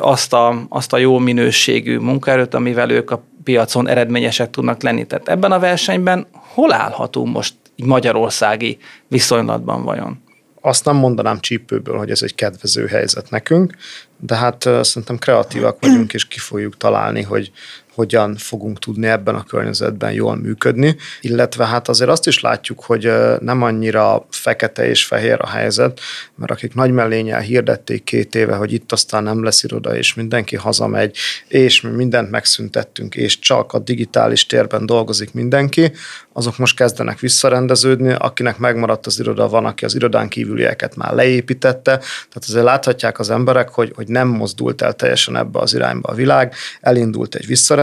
azt 0.00 0.32
a, 0.32 0.66
azt 0.68 0.92
a 0.92 0.98
jó 0.98 1.18
minőségű 1.18 1.98
munkaerőt, 1.98 2.54
amivel 2.54 2.90
ők 2.90 3.10
a 3.10 3.22
piacon 3.44 3.88
eredményesek 3.88 4.50
tudnak 4.50 4.82
lenni. 4.82 5.06
Tehát 5.06 5.28
ebben 5.28 5.52
a 5.52 5.58
versenyben 5.58 6.26
hol 6.32 6.72
állhatunk 6.72 7.34
most 7.34 7.54
magyarországi 7.76 8.78
viszonylatban 9.08 9.84
vajon? 9.84 10.22
Azt 10.60 10.84
nem 10.84 10.96
mondanám 10.96 11.40
csípőből, 11.40 11.98
hogy 11.98 12.10
ez 12.10 12.22
egy 12.22 12.34
kedvező 12.34 12.86
helyzet 12.86 13.30
nekünk, 13.30 13.74
de 14.20 14.36
hát 14.36 14.62
szerintem 14.62 15.18
kreatívak 15.18 15.76
vagyunk, 15.80 16.12
és 16.12 16.28
ki 16.28 16.38
fogjuk 16.38 16.76
találni, 16.76 17.22
hogy 17.22 17.50
hogyan 17.94 18.36
fogunk 18.36 18.78
tudni 18.78 19.06
ebben 19.06 19.34
a 19.34 19.44
környezetben 19.44 20.12
jól 20.12 20.36
működni, 20.36 20.96
illetve 21.20 21.66
hát 21.66 21.88
azért 21.88 22.10
azt 22.10 22.26
is 22.26 22.40
látjuk, 22.40 22.80
hogy 22.84 23.12
nem 23.40 23.62
annyira 23.62 24.26
fekete 24.30 24.88
és 24.88 25.04
fehér 25.04 25.36
a 25.40 25.48
helyzet, 25.48 26.00
mert 26.34 26.50
akik 26.50 26.74
nagy 26.74 26.90
mellényel 26.90 27.40
hirdették 27.40 28.04
két 28.04 28.34
éve, 28.34 28.54
hogy 28.54 28.72
itt 28.72 28.92
aztán 28.92 29.22
nem 29.22 29.44
lesz 29.44 29.62
iroda, 29.62 29.96
és 29.96 30.14
mindenki 30.14 30.56
hazamegy, 30.56 31.16
és 31.48 31.80
mi 31.80 31.90
mindent 31.90 32.30
megszüntettünk, 32.30 33.14
és 33.14 33.38
csak 33.38 33.72
a 33.72 33.78
digitális 33.78 34.46
térben 34.46 34.86
dolgozik 34.86 35.32
mindenki, 35.32 35.92
azok 36.32 36.58
most 36.58 36.76
kezdenek 36.76 37.18
visszarendeződni, 37.18 38.12
akinek 38.12 38.58
megmaradt 38.58 39.06
az 39.06 39.20
iroda, 39.20 39.48
van, 39.48 39.64
aki 39.64 39.84
az 39.84 39.94
irodán 39.94 40.28
kívülieket 40.28 40.96
már 40.96 41.14
leépítette, 41.14 41.96
tehát 41.98 42.48
azért 42.48 42.64
láthatják 42.64 43.18
az 43.18 43.30
emberek, 43.30 43.68
hogy, 43.68 43.92
hogy 43.94 44.08
nem 44.08 44.28
mozdult 44.28 44.82
el 44.82 44.92
teljesen 44.92 45.36
ebbe 45.36 45.58
az 45.58 45.74
irányba 45.74 46.08
a 46.08 46.14
világ, 46.14 46.54
elindult 46.80 47.34
egy 47.34 47.46
visszarendeződés, 47.46 47.80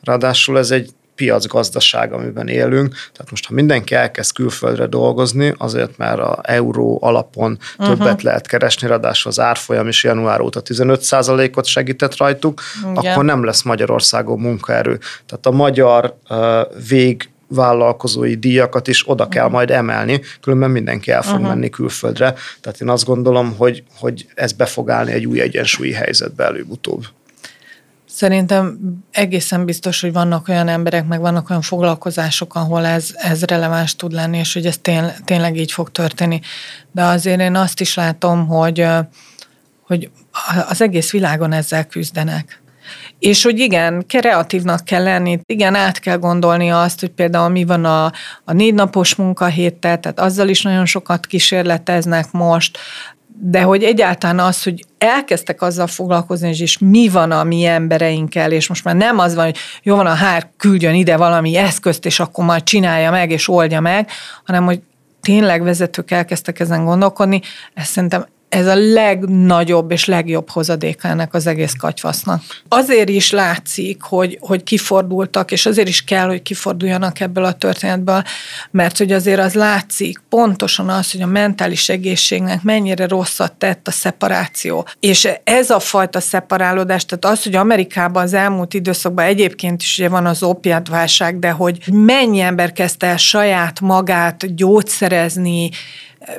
ráadásul 0.00 0.58
ez 0.58 0.70
egy 0.70 0.90
piacgazdaság, 1.14 2.12
amiben 2.12 2.48
élünk. 2.48 2.88
Tehát 2.88 3.30
most, 3.30 3.46
ha 3.46 3.54
mindenki 3.54 3.94
elkezd 3.94 4.32
külföldre 4.32 4.86
dolgozni, 4.86 5.54
azért 5.58 5.96
mert 5.96 6.18
a 6.18 6.40
euró 6.42 6.98
alapon 7.02 7.58
uh-huh. 7.78 7.96
többet 7.96 8.22
lehet 8.22 8.46
keresni, 8.46 8.88
ráadásul 8.88 9.30
az 9.30 9.40
árfolyam 9.40 9.88
is 9.88 10.04
január 10.04 10.40
óta 10.40 10.62
15%-ot 10.64 11.64
segített 11.64 12.16
rajtuk, 12.16 12.60
Igen. 12.80 12.96
akkor 12.96 13.24
nem 13.24 13.44
lesz 13.44 13.62
Magyarországon 13.62 14.38
munkaerő. 14.38 14.98
Tehát 15.26 15.46
a 15.46 15.50
magyar 15.50 16.16
uh, 16.28 16.38
vég 16.88 17.30
vállalkozói 17.48 18.34
díjakat 18.34 18.88
is 18.88 19.08
oda 19.08 19.28
kell 19.28 19.48
majd 19.48 19.70
emelni, 19.70 20.20
különben 20.40 20.70
mindenki 20.70 21.10
el 21.10 21.22
fog 21.22 21.34
uh-huh. 21.34 21.48
menni 21.48 21.70
külföldre. 21.70 22.34
Tehát 22.60 22.80
én 22.80 22.88
azt 22.88 23.04
gondolom, 23.04 23.54
hogy, 23.56 23.82
hogy 23.98 24.26
ez 24.34 24.52
be 24.52 24.66
fog 24.66 24.90
állni 24.90 25.12
egy 25.12 25.26
új 25.26 25.40
egyensúlyi 25.40 25.92
helyzetbe 25.92 26.44
előbb-utóbb. 26.44 27.04
Szerintem 28.14 28.78
egészen 29.10 29.64
biztos, 29.64 30.00
hogy 30.00 30.12
vannak 30.12 30.48
olyan 30.48 30.68
emberek, 30.68 31.06
meg 31.06 31.20
vannak 31.20 31.50
olyan 31.50 31.62
foglalkozások, 31.62 32.54
ahol 32.54 32.86
ez, 32.86 33.10
ez 33.14 33.42
releváns 33.42 33.96
tud 33.96 34.12
lenni, 34.12 34.38
és 34.38 34.52
hogy 34.52 34.66
ez 34.66 34.78
tény, 34.78 35.04
tényleg 35.24 35.56
így 35.56 35.72
fog 35.72 35.90
történni. 35.90 36.40
De 36.90 37.02
azért 37.02 37.40
én 37.40 37.56
azt 37.56 37.80
is 37.80 37.94
látom, 37.94 38.46
hogy, 38.46 38.86
hogy 39.86 40.10
az 40.68 40.80
egész 40.80 41.10
világon 41.10 41.52
ezzel 41.52 41.86
küzdenek. 41.86 42.62
És 43.18 43.42
hogy 43.42 43.58
igen, 43.58 44.04
kreatívnak 44.06 44.84
kell 44.84 45.02
lenni, 45.02 45.40
igen, 45.46 45.74
át 45.74 45.98
kell 45.98 46.18
gondolni 46.18 46.70
azt, 46.70 47.00
hogy 47.00 47.10
például 47.10 47.48
mi 47.48 47.64
van 47.64 47.84
a, 47.84 48.04
a 48.44 48.52
négy 48.52 48.74
napos 48.74 49.14
munkahéttel, 49.14 50.00
tehát 50.00 50.20
azzal 50.20 50.48
is 50.48 50.62
nagyon 50.62 50.86
sokat 50.86 51.26
kísérleteznek 51.26 52.32
most, 52.32 52.78
de 53.40 53.62
hogy 53.62 53.82
egyáltalán 53.82 54.38
az, 54.38 54.62
hogy 54.62 54.84
elkezdtek 54.98 55.62
azzal 55.62 55.86
foglalkozni, 55.86 56.48
és, 56.48 56.60
és 56.60 56.78
mi 56.78 57.08
van 57.08 57.30
a 57.30 57.44
mi 57.44 57.64
embereinkkel, 57.64 58.52
és 58.52 58.68
most 58.68 58.84
már 58.84 58.96
nem 58.96 59.18
az 59.18 59.34
van, 59.34 59.44
hogy 59.44 59.56
jó 59.82 59.96
van 59.96 60.06
a 60.06 60.14
hár, 60.14 60.50
küldjön 60.56 60.94
ide 60.94 61.16
valami 61.16 61.56
eszközt, 61.56 62.06
és 62.06 62.20
akkor 62.20 62.44
majd 62.44 62.62
csinálja 62.62 63.10
meg, 63.10 63.30
és 63.30 63.48
oldja 63.48 63.80
meg, 63.80 64.08
hanem 64.44 64.64
hogy 64.64 64.80
tényleg 65.20 65.62
vezetők 65.62 66.10
elkezdtek 66.10 66.60
ezen 66.60 66.84
gondolkodni, 66.84 67.40
ez 67.74 67.86
szerintem 67.86 68.26
ez 68.52 68.66
a 68.66 68.74
legnagyobb 68.74 69.90
és 69.90 70.04
legjobb 70.04 70.50
hozadéka 70.50 71.08
ennek 71.08 71.34
az 71.34 71.46
egész 71.46 71.72
katyvasznak. 71.72 72.42
Azért 72.68 73.08
is 73.08 73.30
látszik, 73.30 74.02
hogy, 74.02 74.38
hogy 74.40 74.62
kifordultak, 74.62 75.50
és 75.50 75.66
azért 75.66 75.88
is 75.88 76.04
kell, 76.04 76.26
hogy 76.26 76.42
kiforduljanak 76.42 77.20
ebből 77.20 77.44
a 77.44 77.52
történetből, 77.52 78.22
mert 78.70 78.98
hogy 78.98 79.12
azért 79.12 79.40
az 79.40 79.54
látszik 79.54 80.20
pontosan 80.28 80.88
az, 80.88 81.12
hogy 81.12 81.22
a 81.22 81.26
mentális 81.26 81.88
egészségnek 81.88 82.62
mennyire 82.62 83.06
rosszat 83.06 83.52
tett 83.52 83.88
a 83.88 83.90
szeparáció. 83.90 84.86
És 85.00 85.28
ez 85.44 85.70
a 85.70 85.80
fajta 85.80 86.20
szeparálódás, 86.20 87.04
tehát 87.04 87.36
az, 87.36 87.42
hogy 87.42 87.54
Amerikában 87.54 88.22
az 88.22 88.34
elmúlt 88.34 88.74
időszakban 88.74 89.24
egyébként 89.24 89.82
is 89.82 89.98
ugye 89.98 90.08
van 90.08 90.26
az 90.26 90.42
opiátválság, 90.42 91.38
de 91.38 91.50
hogy 91.50 91.78
mennyi 91.92 92.40
ember 92.40 92.72
kezdte 92.72 93.06
el 93.06 93.16
saját 93.16 93.80
magát 93.80 94.54
gyógyszerezni, 94.54 95.70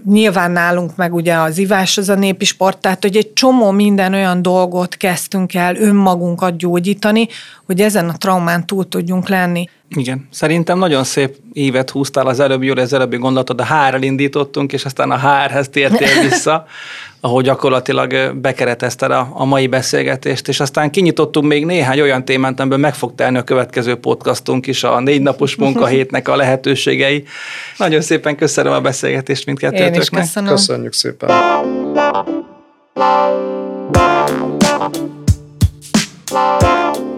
Nyilván 0.06 0.52
nálunk 0.52 0.96
meg 0.96 1.14
ugye 1.14 1.36
az 1.36 1.58
ivás 1.58 1.98
az 1.98 2.10
a 2.10 2.16
népi 2.16 2.46
sport, 2.46 2.78
tehát 2.78 3.02
hogy 3.02 3.18
egy 3.18 3.34
csomó 3.34 3.72
minden 3.72 4.14
olyan 4.14 4.42
dolgot 4.42 4.98
kezdtünk 4.98 5.54
el 5.54 5.76
önmagunkat 5.76 6.58
gyógyítani, 6.58 7.28
hogy 7.66 7.82
ezen 7.82 8.10
a 8.10 8.18
traumán 8.18 8.66
túl 8.66 8.88
tudjunk 8.88 9.28
lenni. 9.30 9.70
Igen, 9.96 10.28
szerintem 10.32 10.78
nagyon 10.78 11.04
szép 11.04 11.36
évet 11.54 11.90
húztál 11.90 12.28
az 12.28 12.40
előbbi, 12.40 12.66
jól 12.66 12.78
az 12.78 12.94
előbbi 12.94 13.18
gondolatot, 13.18 13.60
a 13.60 13.64
hárral 13.64 14.02
indítottunk, 14.02 14.74
és 14.74 14.86
aztán 14.86 15.12
a 15.12 15.18
hárhez 15.18 15.70
tértél 15.70 16.22
vissza, 16.22 16.66
ahogy 17.22 17.44
gyakorlatilag 17.44 18.34
bekeretezted 18.36 19.12
a, 19.12 19.30
a 19.34 19.46
mai 19.46 19.68
beszélgetést, 19.68 20.48
és 20.48 20.60
aztán 20.60 20.92
kinyitottunk 20.92 21.48
még 21.48 21.66
néhány 21.66 22.02
olyan 22.02 22.26
témát, 22.26 22.60
amiből 22.60 22.78
meg 22.78 22.94
fog 22.94 23.16
telni 23.16 23.38
a 23.38 23.44
következő 23.44 23.96
podcastunk 23.96 24.68
is, 24.68 24.84
a 24.84 25.00
négy 25.00 25.22
napos 25.22 25.56
munkahétnek 25.56 26.28
a 26.28 26.36
lehetőségei. 26.36 27.24
Nagyon 27.78 28.02
szépen 28.02 28.36
köszönöm 28.36 28.74
a 28.74 28.82
beszélgetést 28.82 29.46
mindkettőtöknek. 29.46 29.96
Én 29.96 30.02
is 30.02 30.10
köszönöm. 30.10 30.50
Köszönjük 30.50 30.94
szépen. 30.94 31.30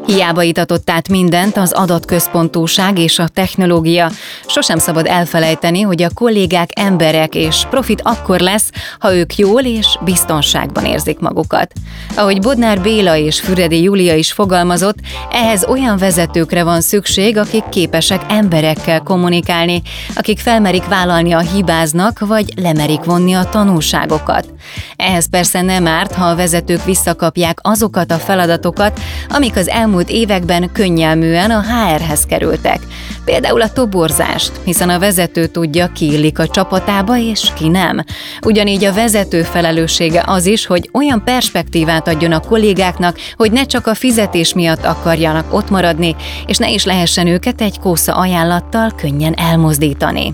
Hiába 0.05 0.41
itatott 0.41 0.89
át 0.89 1.09
mindent 1.09 1.57
az 1.57 1.71
adatközpontúság 1.71 2.99
és 2.99 3.19
a 3.19 3.27
technológia. 3.27 4.11
Sosem 4.47 4.77
szabad 4.77 5.05
elfelejteni, 5.05 5.81
hogy 5.81 6.01
a 6.01 6.09
kollégák 6.13 6.69
emberek, 6.75 7.35
és 7.35 7.65
profit 7.69 8.01
akkor 8.03 8.39
lesz, 8.39 8.69
ha 8.99 9.15
ők 9.15 9.35
jól 9.35 9.61
és 9.61 9.97
biztonságban 10.01 10.85
érzik 10.85 11.19
magukat. 11.19 11.71
Ahogy 12.15 12.41
Bodnár 12.41 12.81
Béla 12.81 13.15
és 13.15 13.39
Füredi 13.39 13.81
Júlia 13.81 14.15
is 14.15 14.31
fogalmazott, 14.31 14.97
ehhez 15.31 15.65
olyan 15.67 15.97
vezetőkre 15.97 16.63
van 16.63 16.81
szükség, 16.81 17.37
akik 17.37 17.69
képesek 17.69 18.21
emberekkel 18.29 18.99
kommunikálni, 19.01 19.81
akik 20.15 20.39
felmerik 20.39 20.87
vállalni 20.87 21.31
a 21.31 21.39
hibáznak, 21.39 22.19
vagy 22.19 22.53
lemerik 22.55 23.03
vonni 23.03 23.33
a 23.33 23.49
tanulságokat. 23.49 24.53
Ehhez 24.95 25.29
persze 25.29 25.61
nem 25.61 25.87
árt, 25.87 26.13
ha 26.13 26.25
a 26.25 26.35
vezetők 26.35 26.85
visszakapják 26.85 27.59
azokat 27.61 28.11
a 28.11 28.17
feladatokat, 28.17 28.99
amik 29.29 29.55
az 29.55 29.67
elmúlt 29.67 29.93
elmúlt 29.95 30.13
években 30.17 30.71
könnyelműen 30.71 31.51
a 31.51 31.61
HR-hez 31.61 32.25
kerültek. 32.25 32.79
Például 33.25 33.61
a 33.61 33.71
toborzást, 33.71 34.51
hiszen 34.63 34.89
a 34.89 34.99
vezető 34.99 35.45
tudja, 35.45 35.91
ki 35.91 36.11
illik 36.11 36.39
a 36.39 36.47
csapatába 36.47 37.17
és 37.17 37.51
ki 37.53 37.67
nem. 37.67 38.03
Ugyanígy 38.45 38.83
a 38.83 38.93
vezető 38.93 39.43
felelőssége 39.43 40.23
az 40.25 40.45
is, 40.45 40.65
hogy 40.65 40.89
olyan 40.93 41.23
perspektívát 41.23 42.07
adjon 42.07 42.31
a 42.31 42.39
kollégáknak, 42.39 43.17
hogy 43.35 43.51
ne 43.51 43.65
csak 43.65 43.87
a 43.87 43.93
fizetés 43.93 44.53
miatt 44.53 44.85
akarjanak 44.85 45.53
ott 45.53 45.69
maradni, 45.69 46.15
és 46.47 46.57
ne 46.57 46.69
is 46.71 46.85
lehessen 46.85 47.27
őket 47.27 47.61
egy 47.61 47.79
kósza 47.79 48.13
ajánlattal 48.13 48.91
könnyen 48.95 49.33
elmozdítani. 49.33 50.33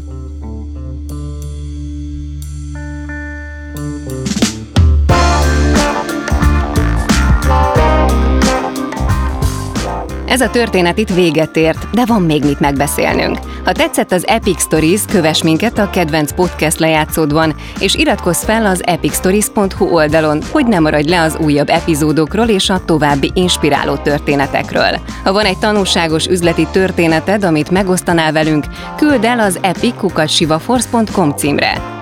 Ez 10.32 10.42
a 10.42 10.50
történet 10.50 10.98
itt 10.98 11.14
véget 11.14 11.58
ért, 11.58 11.90
de 11.94 12.06
van 12.06 12.22
még 12.22 12.44
mit 12.44 12.60
megbeszélnünk. 12.60 13.38
Ha 13.66 13.72
tetszett 13.72 14.12
az 14.12 14.28
Epic 14.28 14.62
Stories, 14.62 15.02
kövess 15.12 15.44
minket 15.44 15.78
a 15.78 15.90
kedvenc 15.90 16.34
podcast 16.34 16.80
lejátszódban, 16.80 17.56
és 17.80 17.96
iratkozz 17.96 18.44
fel 18.44 18.66
az 18.66 18.86
epicstories.hu 18.86 19.86
oldalon, 19.86 20.42
hogy 20.52 20.66
ne 20.66 20.80
maradj 20.80 21.10
le 21.10 21.22
az 21.22 21.38
újabb 21.42 21.70
epizódokról 21.70 22.48
és 22.48 22.70
a 22.70 22.86
további 22.86 23.32
inspiráló 23.34 23.96
történetekről. 23.96 25.00
Ha 25.24 25.34
van 25.34 25.46
egy 25.46 25.58
tanulságos 25.58 26.26
üzleti 26.28 26.68
történeted, 26.72 27.44
amit 27.44 27.72
megosztanál 27.72 28.32
velünk, 28.32 28.66
küld 28.98 29.24
el 29.24 29.40
az 29.40 29.60
epic.sivaforce.com 29.62 31.32
címre. 31.36 32.01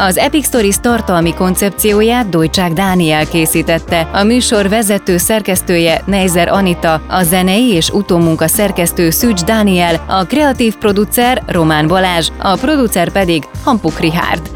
Az 0.00 0.16
Epic 0.16 0.46
Stories 0.46 0.76
tartalmi 0.80 1.34
koncepcióját 1.34 2.28
Dojcsák 2.28 2.72
Dániel 2.72 3.26
készítette, 3.26 4.08
a 4.12 4.22
műsor 4.22 4.68
vezető 4.68 5.16
szerkesztője 5.16 6.02
Neizer 6.06 6.48
Anita, 6.48 7.02
a 7.08 7.22
zenei 7.22 7.68
és 7.72 7.90
utómunka 7.90 8.48
szerkesztő 8.48 9.10
Szűcs 9.10 9.42
Dániel, 9.42 10.04
a 10.08 10.24
kreatív 10.24 10.76
producer 10.76 11.42
Román 11.46 11.86
Balázs, 11.86 12.28
a 12.38 12.56
producer 12.56 13.10
pedig 13.10 13.44
Hampuk 13.64 13.98
Rihárd. 13.98 14.50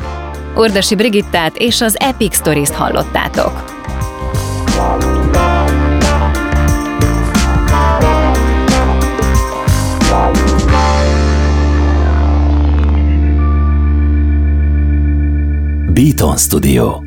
Ordasi 0.54 0.94
Brigittát 0.94 1.56
és 1.56 1.80
az 1.80 1.96
Epic 1.98 2.34
Stories-t 2.34 2.74
hallottátok. 2.74 3.64
Beaton 15.94 16.36
Studio 16.38 17.03